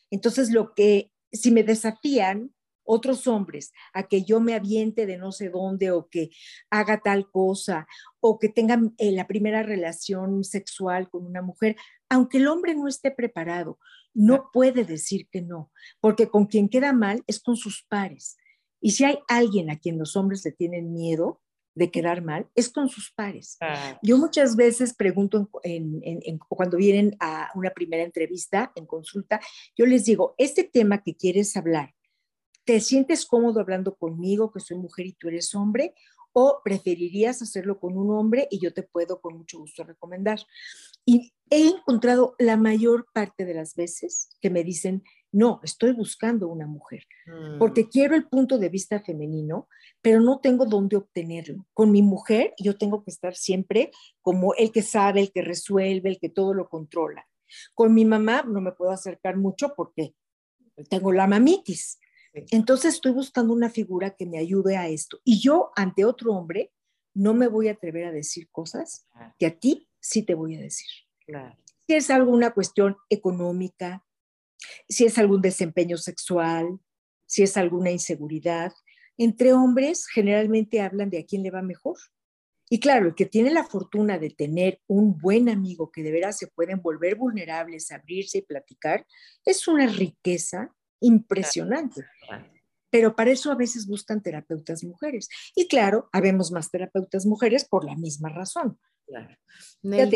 entonces 0.10 0.52
lo 0.52 0.74
que, 0.74 1.12
si 1.32 1.52
me 1.52 1.64
desafían 1.64 2.54
otros 2.84 3.28
hombres 3.28 3.72
a 3.94 4.04
que 4.04 4.24
yo 4.24 4.40
me 4.40 4.54
aviente 4.54 5.06
de 5.06 5.18
no 5.18 5.32
sé 5.32 5.50
dónde 5.50 5.92
o 5.92 6.08
que 6.10 6.30
haga 6.70 7.02
tal 7.02 7.30
cosa 7.30 7.88
o 8.20 8.40
que 8.40 8.50
tenga 8.50 8.80
eh, 8.98 9.12
la 9.12 9.28
primera 9.28 9.64
relación 9.64 10.44
sexual 10.44 11.10
con 11.10 11.26
una 11.26 11.42
mujer, 11.42 11.76
aunque 12.10 12.38
el 12.38 12.48
hombre 12.48 12.76
no 12.76 12.88
esté 12.88 13.12
preparado, 13.12 13.80
no 14.14 14.50
puede 14.52 14.84
decir 14.84 15.28
que 15.32 15.42
no, 15.42 15.72
porque 16.00 16.28
con 16.28 16.46
quien 16.46 16.70
queda 16.70 16.94
mal 16.94 17.24
es 17.28 17.40
con 17.40 17.56
sus 17.56 17.86
pares. 17.88 18.38
Y 18.80 18.92
si 18.92 19.06
hay 19.06 19.20
alguien 19.28 19.70
a 19.70 19.78
quien 19.78 19.98
los 19.98 20.16
hombres 20.16 20.44
le 20.44 20.52
tienen 20.52 20.92
miedo, 20.92 21.42
de 21.74 21.92
quedar 21.92 22.22
mal 22.22 22.48
es 22.56 22.70
con 22.70 22.90
sus 22.90 23.12
pares. 23.12 23.58
Ah. 23.62 23.98
Yo 24.02 24.18
muchas 24.18 24.56
veces 24.56 24.94
pregunto 24.94 25.50
cuando 26.48 26.78
vienen 26.78 27.16
a 27.20 27.50
una 27.56 27.72
primera 27.72 28.04
entrevista 28.04 28.72
en 28.76 28.86
consulta, 28.86 29.40
yo 29.76 29.86
les 29.86 30.06
digo, 30.06 30.36
este 30.38 30.64
tema 30.64 31.02
que 31.02 31.16
quieres 31.16 31.56
hablar, 31.56 31.94
¿te 32.66 32.80
sientes 32.80 33.26
cómodo 33.26 33.60
hablando 33.60 33.96
conmigo, 33.96 34.52
que 34.52 34.60
soy 34.60 34.78
mujer 34.78 35.08
y 35.08 35.14
tú 35.14 35.28
eres 35.28 35.54
hombre? 35.56 35.94
¿O 36.34 36.62
preferirías 36.64 37.42
hacerlo 37.42 37.80
con 37.80 37.98
un 37.98 38.12
hombre 38.12 38.48
y 38.50 38.60
yo 38.60 38.74
te 38.74 38.84
puedo 38.84 39.20
con 39.20 39.38
mucho 39.38 39.60
gusto 39.60 39.84
recomendar? 39.84 40.40
Y 41.06 41.34
he 41.50 41.68
encontrado 41.68 42.36
la 42.40 42.56
mayor 42.56 43.08
parte 43.14 43.44
de 43.44 43.54
las 43.54 43.76
veces 43.76 44.30
que 44.40 44.50
me 44.50 44.64
dicen, 44.64 45.04
no, 45.34 45.62
estoy 45.64 45.94
buscando 45.94 46.48
una 46.48 46.68
mujer, 46.68 47.06
mm. 47.26 47.58
porque 47.58 47.88
quiero 47.88 48.16
el 48.16 48.28
punto 48.28 48.58
de 48.58 48.70
vista 48.70 49.00
femenino, 49.00 49.68
pero 50.02 50.20
no 50.20 50.40
tengo 50.40 50.66
dónde 50.66 50.98
obtenerlo. 50.98 51.66
Con 51.74 51.92
mi 51.92 52.02
mujer 52.02 52.54
yo 52.60 52.78
tengo 52.78 53.04
que 53.04 53.12
estar 53.12 53.36
siempre 53.36 53.92
como 54.22 54.54
el 54.56 54.72
que 54.72 54.82
sabe, 54.82 55.22
el 55.22 55.32
que 55.32 55.42
resuelve, 55.42 56.10
el 56.10 56.20
que 56.20 56.30
todo 56.30 56.54
lo 56.54 56.68
controla. 56.70 57.28
Con 57.74 57.94
mi 57.94 58.06
mamá 58.06 58.44
no 58.48 58.62
me 58.62 58.72
puedo 58.74 58.92
acercar 58.92 59.38
mucho 59.38 59.74
porque 59.76 60.16
tengo 60.90 61.12
la 61.12 61.28
mamitis. 61.28 62.00
Entonces 62.34 62.96
estoy 62.96 63.12
buscando 63.12 63.54
una 63.54 63.70
figura 63.70 64.12
que 64.12 64.26
me 64.26 64.38
ayude 64.38 64.78
a 64.78 64.88
esto. 64.88 65.20
Y 65.24 65.40
yo 65.42 65.72
ante 65.76 66.06
otro 66.06 66.34
hombre 66.34 66.72
no 67.14 67.34
me 67.34 67.48
voy 67.48 67.68
a 67.68 67.74
atrever 67.74 68.06
a 68.06 68.12
decir 68.12 68.50
cosas 68.52 69.06
que 69.38 69.46
a 69.46 69.60
ti 69.60 69.90
sí 70.00 70.24
te 70.24 70.34
voy 70.34 70.56
a 70.56 70.62
decir. 70.62 70.88
Si 71.88 71.96
es 71.96 72.10
alguna 72.10 72.54
cuestión 72.54 72.96
económica, 73.10 74.06
si 74.88 75.06
es 75.06 75.18
algún 75.18 75.42
desempeño 75.42 75.98
sexual, 75.98 76.80
si 77.26 77.44
es 77.44 77.58
alguna 77.58 77.92
inseguridad. 77.92 78.72
Entre 79.18 79.54
hombres 79.54 80.08
generalmente 80.08 80.82
hablan 80.82 81.10
de 81.10 81.20
a 81.20 81.26
quién 81.26 81.44
le 81.44 81.52
va 81.52 81.62
mejor. 81.62 81.98
Y 82.70 82.80
claro, 82.80 83.08
el 83.08 83.16
que 83.16 83.26
tiene 83.26 83.52
la 83.52 83.66
fortuna 83.66 84.18
de 84.18 84.30
tener 84.30 84.80
un 84.88 85.18
buen 85.18 85.50
amigo 85.50 85.92
que 85.92 86.04
de 86.04 86.12
veras 86.12 86.38
se 86.38 86.48
pueden 86.48 86.82
volver 86.82 87.16
vulnerables, 87.16 87.92
abrirse 87.92 88.38
y 88.38 88.44
platicar, 88.44 89.06
es 89.44 89.68
una 89.68 89.88
riqueza 89.88 90.74
impresionante. 91.02 92.06
Pero 92.90 93.16
para 93.16 93.32
eso 93.32 93.52
a 93.52 93.56
veces 93.56 93.88
buscan 93.88 94.22
terapeutas 94.22 94.84
mujeres. 94.84 95.30
Y 95.56 95.68
claro, 95.68 96.10
habemos 96.12 96.52
más 96.52 96.70
terapeutas 96.70 97.26
mujeres 97.26 97.66
por 97.66 97.86
la 97.86 97.96
misma 97.96 98.30
razón. 98.30 98.80
Claro. 99.06 99.38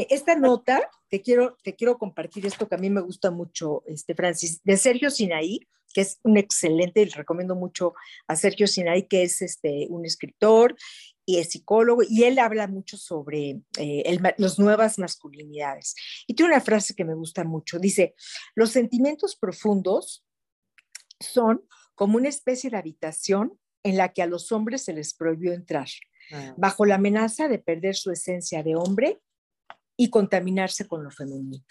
esta 0.09 0.35
nota, 0.35 0.89
te 1.09 1.21
quiero, 1.21 1.57
te 1.63 1.75
quiero 1.75 1.97
compartir 1.97 2.45
esto 2.45 2.69
que 2.69 2.75
a 2.75 2.77
mí 2.77 2.89
me 2.89 3.01
gusta 3.01 3.29
mucho, 3.29 3.83
este, 3.87 4.15
Francis, 4.15 4.61
de 4.63 4.77
Sergio 4.77 5.09
Sinaí, 5.09 5.59
que 5.93 6.01
es 6.01 6.19
un 6.23 6.37
excelente, 6.37 7.05
le 7.05 7.11
recomiendo 7.11 7.55
mucho 7.55 7.93
a 8.27 8.35
Sergio 8.35 8.67
Sinaí, 8.67 9.03
que 9.03 9.23
es 9.23 9.41
este, 9.41 9.87
un 9.89 10.05
escritor 10.05 10.75
y 11.25 11.37
es 11.37 11.51
psicólogo, 11.51 12.03
y 12.07 12.23
él 12.23 12.37
habla 12.37 12.67
mucho 12.67 12.97
sobre 12.97 13.61
eh, 13.79 14.19
las 14.37 14.59
nuevas 14.59 14.99
masculinidades. 14.99 15.95
Y 16.27 16.35
tiene 16.35 16.51
una 16.53 16.61
frase 16.61 16.95
que 16.95 17.05
me 17.05 17.15
gusta 17.15 17.43
mucho, 17.45 17.79
dice, 17.79 18.13
los 18.55 18.71
sentimientos 18.71 19.37
profundos 19.37 20.24
son 21.19 21.65
como 21.95 22.17
una 22.17 22.29
especie 22.29 22.69
de 22.69 22.77
habitación 22.77 23.59
en 23.83 23.97
la 23.97 24.13
que 24.13 24.21
a 24.21 24.27
los 24.27 24.51
hombres 24.51 24.83
se 24.83 24.93
les 24.93 25.13
prohibió 25.13 25.53
entrar, 25.53 25.87
ah. 26.31 26.53
bajo 26.57 26.85
la 26.85 26.95
amenaza 26.95 27.47
de 27.47 27.59
perder 27.59 27.95
su 27.95 28.11
esencia 28.11 28.63
de 28.63 28.75
hombre 28.75 29.21
y 29.95 30.09
contaminarse 30.09 30.87
con 30.87 31.03
lo 31.03 31.11
femenino. 31.11 31.63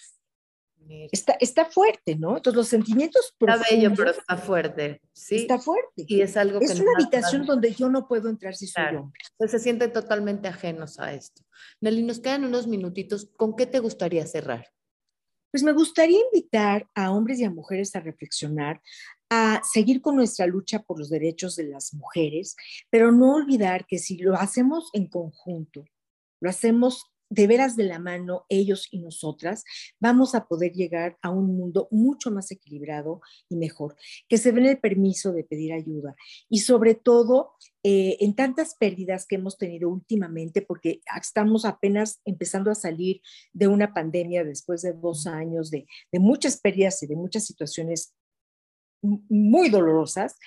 Está, 1.12 1.36
está 1.40 1.64
fuerte, 1.64 2.16
¿no? 2.16 2.36
Entonces 2.36 2.56
los 2.56 2.68
sentimientos 2.68 3.34
Está 3.40 3.62
bello, 3.70 3.92
pero 3.96 4.10
está 4.10 4.36
fuerte, 4.36 5.00
¿sí? 5.12 5.36
Está 5.36 5.58
fuerte. 5.58 6.04
Y 6.06 6.20
es 6.20 6.36
algo 6.36 6.60
Es 6.60 6.78
una 6.78 6.92
habitación 6.94 7.46
donde 7.46 7.72
yo 7.72 7.88
no 7.88 8.06
puedo 8.06 8.28
entrar 8.28 8.54
si 8.54 8.66
soy 8.66 8.96
hombre. 8.96 9.18
Pues 9.36 9.50
se 9.50 9.58
sienten 9.58 9.92
totalmente 9.92 10.48
ajenos 10.48 10.98
a 10.98 11.14
esto. 11.14 11.42
Nelly, 11.80 12.02
nos 12.02 12.20
quedan 12.20 12.44
unos 12.44 12.66
minutitos. 12.66 13.30
¿Con 13.36 13.56
qué 13.56 13.66
te 13.66 13.78
gustaría 13.78 14.26
cerrar? 14.26 14.66
Pues 15.50 15.62
me 15.62 15.72
gustaría 15.72 16.18
invitar 16.32 16.88
a 16.94 17.12
hombres 17.12 17.38
y 17.38 17.44
a 17.44 17.50
mujeres 17.50 17.94
a 17.96 18.00
reflexionar, 18.00 18.82
a 19.34 19.62
seguir 19.64 20.00
con 20.00 20.16
nuestra 20.16 20.46
lucha 20.46 20.82
por 20.82 20.98
los 20.98 21.10
derechos 21.10 21.56
de 21.56 21.64
las 21.64 21.94
mujeres, 21.94 22.56
pero 22.90 23.12
no 23.12 23.34
olvidar 23.34 23.86
que 23.86 23.98
si 23.98 24.18
lo 24.18 24.34
hacemos 24.34 24.90
en 24.92 25.08
conjunto, 25.08 25.84
lo 26.40 26.50
hacemos 26.50 27.14
de 27.34 27.46
veras 27.46 27.74
de 27.76 27.84
la 27.84 27.98
mano 27.98 28.44
ellos 28.48 28.88
y 28.90 29.00
nosotras, 29.00 29.64
vamos 29.98 30.34
a 30.34 30.46
poder 30.46 30.72
llegar 30.72 31.18
a 31.22 31.30
un 31.30 31.56
mundo 31.56 31.88
mucho 31.90 32.30
más 32.30 32.50
equilibrado 32.50 33.20
y 33.48 33.56
mejor, 33.56 33.96
que 34.28 34.38
se 34.38 34.52
den 34.52 34.66
el 34.66 34.78
permiso 34.78 35.32
de 35.32 35.44
pedir 35.44 35.72
ayuda. 35.72 36.14
Y 36.48 36.60
sobre 36.60 36.94
todo 36.94 37.54
eh, 37.82 38.18
en 38.20 38.34
tantas 38.34 38.76
pérdidas 38.76 39.26
que 39.26 39.36
hemos 39.36 39.58
tenido 39.58 39.88
últimamente, 39.88 40.62
porque 40.62 41.00
estamos 41.18 41.64
apenas 41.64 42.20
empezando 42.24 42.70
a 42.70 42.76
salir 42.76 43.20
de 43.52 43.66
una 43.66 43.92
pandemia 43.92 44.44
después 44.44 44.82
de 44.82 44.92
dos 44.92 45.26
años 45.26 45.70
de, 45.70 45.86
de 46.12 46.18
muchas 46.18 46.60
pérdidas 46.60 47.02
y 47.02 47.06
de 47.06 47.16
muchas 47.16 47.46
situaciones 47.46 48.14
muy 49.28 49.68
dolorosas, 49.68 50.38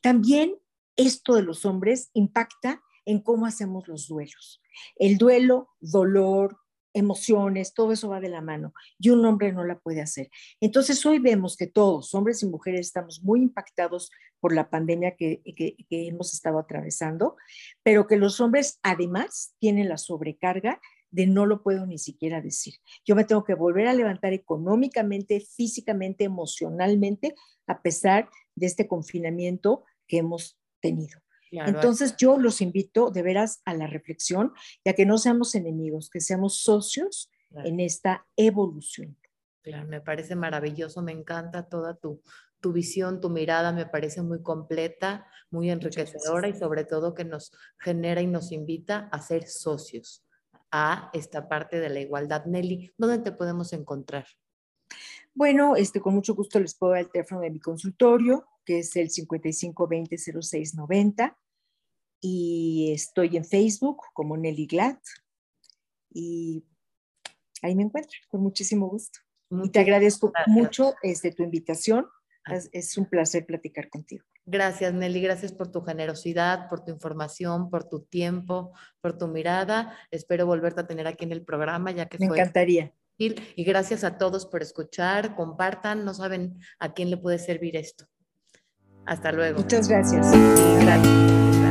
también 0.00 0.56
esto 0.96 1.34
de 1.34 1.42
los 1.42 1.64
hombres 1.64 2.10
impacta 2.14 2.82
en 3.04 3.20
cómo 3.20 3.46
hacemos 3.46 3.88
los 3.88 4.08
duelos. 4.08 4.62
El 4.96 5.18
duelo, 5.18 5.68
dolor, 5.80 6.58
emociones, 6.94 7.74
todo 7.74 7.92
eso 7.92 8.08
va 8.08 8.20
de 8.20 8.28
la 8.28 8.40
mano 8.40 8.72
y 8.98 9.10
un 9.10 9.24
hombre 9.26 9.52
no 9.52 9.64
la 9.64 9.78
puede 9.78 10.00
hacer. 10.00 10.30
Entonces 10.60 11.04
hoy 11.04 11.18
vemos 11.18 11.56
que 11.56 11.66
todos, 11.66 12.14
hombres 12.14 12.42
y 12.42 12.46
mujeres, 12.46 12.86
estamos 12.86 13.22
muy 13.22 13.40
impactados 13.40 14.10
por 14.40 14.54
la 14.54 14.70
pandemia 14.70 15.16
que, 15.16 15.42
que, 15.56 15.76
hemos 15.90 16.32
estado 16.32 16.58
atravesando, 16.58 17.36
pero 17.82 18.06
que 18.06 18.16
los 18.16 18.40
hombres 18.40 18.78
además 18.82 19.54
tienen 19.58 19.88
la 19.88 19.98
sobrecarga 19.98 20.80
de 21.14 21.28
no 21.28 21.46
lo 21.46 21.62
puedo 21.62 21.86
ni 21.86 21.96
siquiera 21.96 22.40
decir. 22.40 22.74
Yo 23.04 23.14
me 23.14 23.24
tengo 23.24 23.44
que 23.44 23.54
volver 23.54 23.86
a 23.86 23.94
levantar 23.94 24.32
económicamente, 24.32 25.38
físicamente, 25.38 26.24
emocionalmente, 26.24 27.36
a 27.68 27.82
pesar 27.82 28.28
de 28.56 28.66
este 28.66 28.88
confinamiento 28.88 29.84
que 30.08 30.18
hemos 30.18 30.58
tenido. 30.80 31.20
Entonces 31.52 32.16
yo 32.16 32.36
los 32.36 32.60
invito 32.60 33.10
de 33.10 33.22
veras 33.22 33.62
a 33.64 33.74
la 33.74 33.86
reflexión 33.86 34.52
y 34.82 34.90
a 34.90 34.94
que 34.94 35.06
no 35.06 35.18
seamos 35.18 35.54
enemigos, 35.54 36.10
que 36.10 36.20
seamos 36.20 36.62
socios 36.62 37.30
en 37.64 37.78
esta 37.78 38.26
evolución. 38.36 39.16
Claro, 39.62 39.86
me 39.86 40.00
parece 40.00 40.34
maravilloso, 40.34 41.00
me 41.00 41.12
encanta 41.12 41.68
toda 41.68 41.94
tu, 41.94 42.22
tu 42.58 42.72
visión, 42.72 43.20
tu 43.20 43.30
mirada, 43.30 43.70
me 43.70 43.86
parece 43.86 44.20
muy 44.20 44.42
completa, 44.42 45.28
muy 45.48 45.70
enriquecedora 45.70 46.48
y 46.48 46.54
sobre 46.54 46.84
todo 46.84 47.14
que 47.14 47.24
nos 47.24 47.52
genera 47.78 48.20
y 48.20 48.26
nos 48.26 48.50
invita 48.50 49.08
a 49.12 49.22
ser 49.22 49.46
socios 49.46 50.23
a 50.76 51.08
esta 51.12 51.48
parte 51.48 51.78
de 51.78 51.88
la 51.88 52.00
igualdad. 52.00 52.46
Nelly, 52.46 52.92
¿dónde 52.98 53.20
te 53.20 53.30
podemos 53.30 53.72
encontrar? 53.72 54.26
Bueno, 55.32 55.76
este, 55.76 56.00
con 56.00 56.16
mucho 56.16 56.34
gusto 56.34 56.58
les 56.58 56.74
puedo 56.74 56.94
dar 56.94 57.02
el 57.02 57.12
teléfono 57.12 57.42
de 57.42 57.50
mi 57.50 57.60
consultorio, 57.60 58.44
que 58.64 58.80
es 58.80 58.96
el 58.96 59.08
5520-0690 59.08 61.36
y 62.20 62.90
estoy 62.92 63.36
en 63.36 63.44
Facebook 63.44 64.02
como 64.14 64.36
Nelly 64.36 64.66
Glad 64.66 64.98
y 66.12 66.64
ahí 67.62 67.76
me 67.76 67.84
encuentro 67.84 68.18
con 68.28 68.40
muchísimo 68.40 68.88
gusto. 68.88 69.20
y 69.62 69.70
te 69.70 69.78
agradezco 69.78 70.32
mucho 70.48 70.94
este, 71.02 71.30
tu 71.30 71.44
invitación. 71.44 72.08
Ah. 72.46 72.58
Es, 72.72 72.98
un 72.98 73.08
placer 73.08 73.46
platicar 73.46 73.88
contigo. 73.88 74.24
Gracias, 74.46 74.92
Nelly. 74.92 75.20
Gracias 75.22 75.52
por 75.52 75.68
tu 75.68 75.80
generosidad, 75.82 76.68
por 76.68 76.84
tu 76.84 76.90
información, 76.90 77.70
por 77.70 77.84
tu 77.84 78.00
tiempo, 78.00 78.72
por 79.00 79.16
tu 79.16 79.28
mirada. 79.28 79.96
Espero 80.10 80.46
volverte 80.46 80.82
a 80.82 80.86
tener 80.86 81.06
aquí 81.06 81.24
en 81.24 81.32
el 81.32 81.42
programa, 81.42 81.90
ya 81.92 82.06
que 82.06 82.18
Me 82.18 82.26
encantaría. 82.26 82.92
Y 83.16 83.64
gracias 83.64 84.04
a 84.04 84.18
todos 84.18 84.44
por 84.46 84.62
escuchar. 84.62 85.34
Compartan. 85.34 86.04
No 86.04 86.14
saben 86.14 86.58
a 86.78 86.92
quién 86.92 87.10
le 87.10 87.16
puede 87.16 87.38
servir 87.38 87.76
esto. 87.76 88.06
Hasta 89.06 89.32
luego. 89.32 89.60
Muchas 89.60 89.88
gracias. 89.88 90.30
Gracias. 90.80 91.63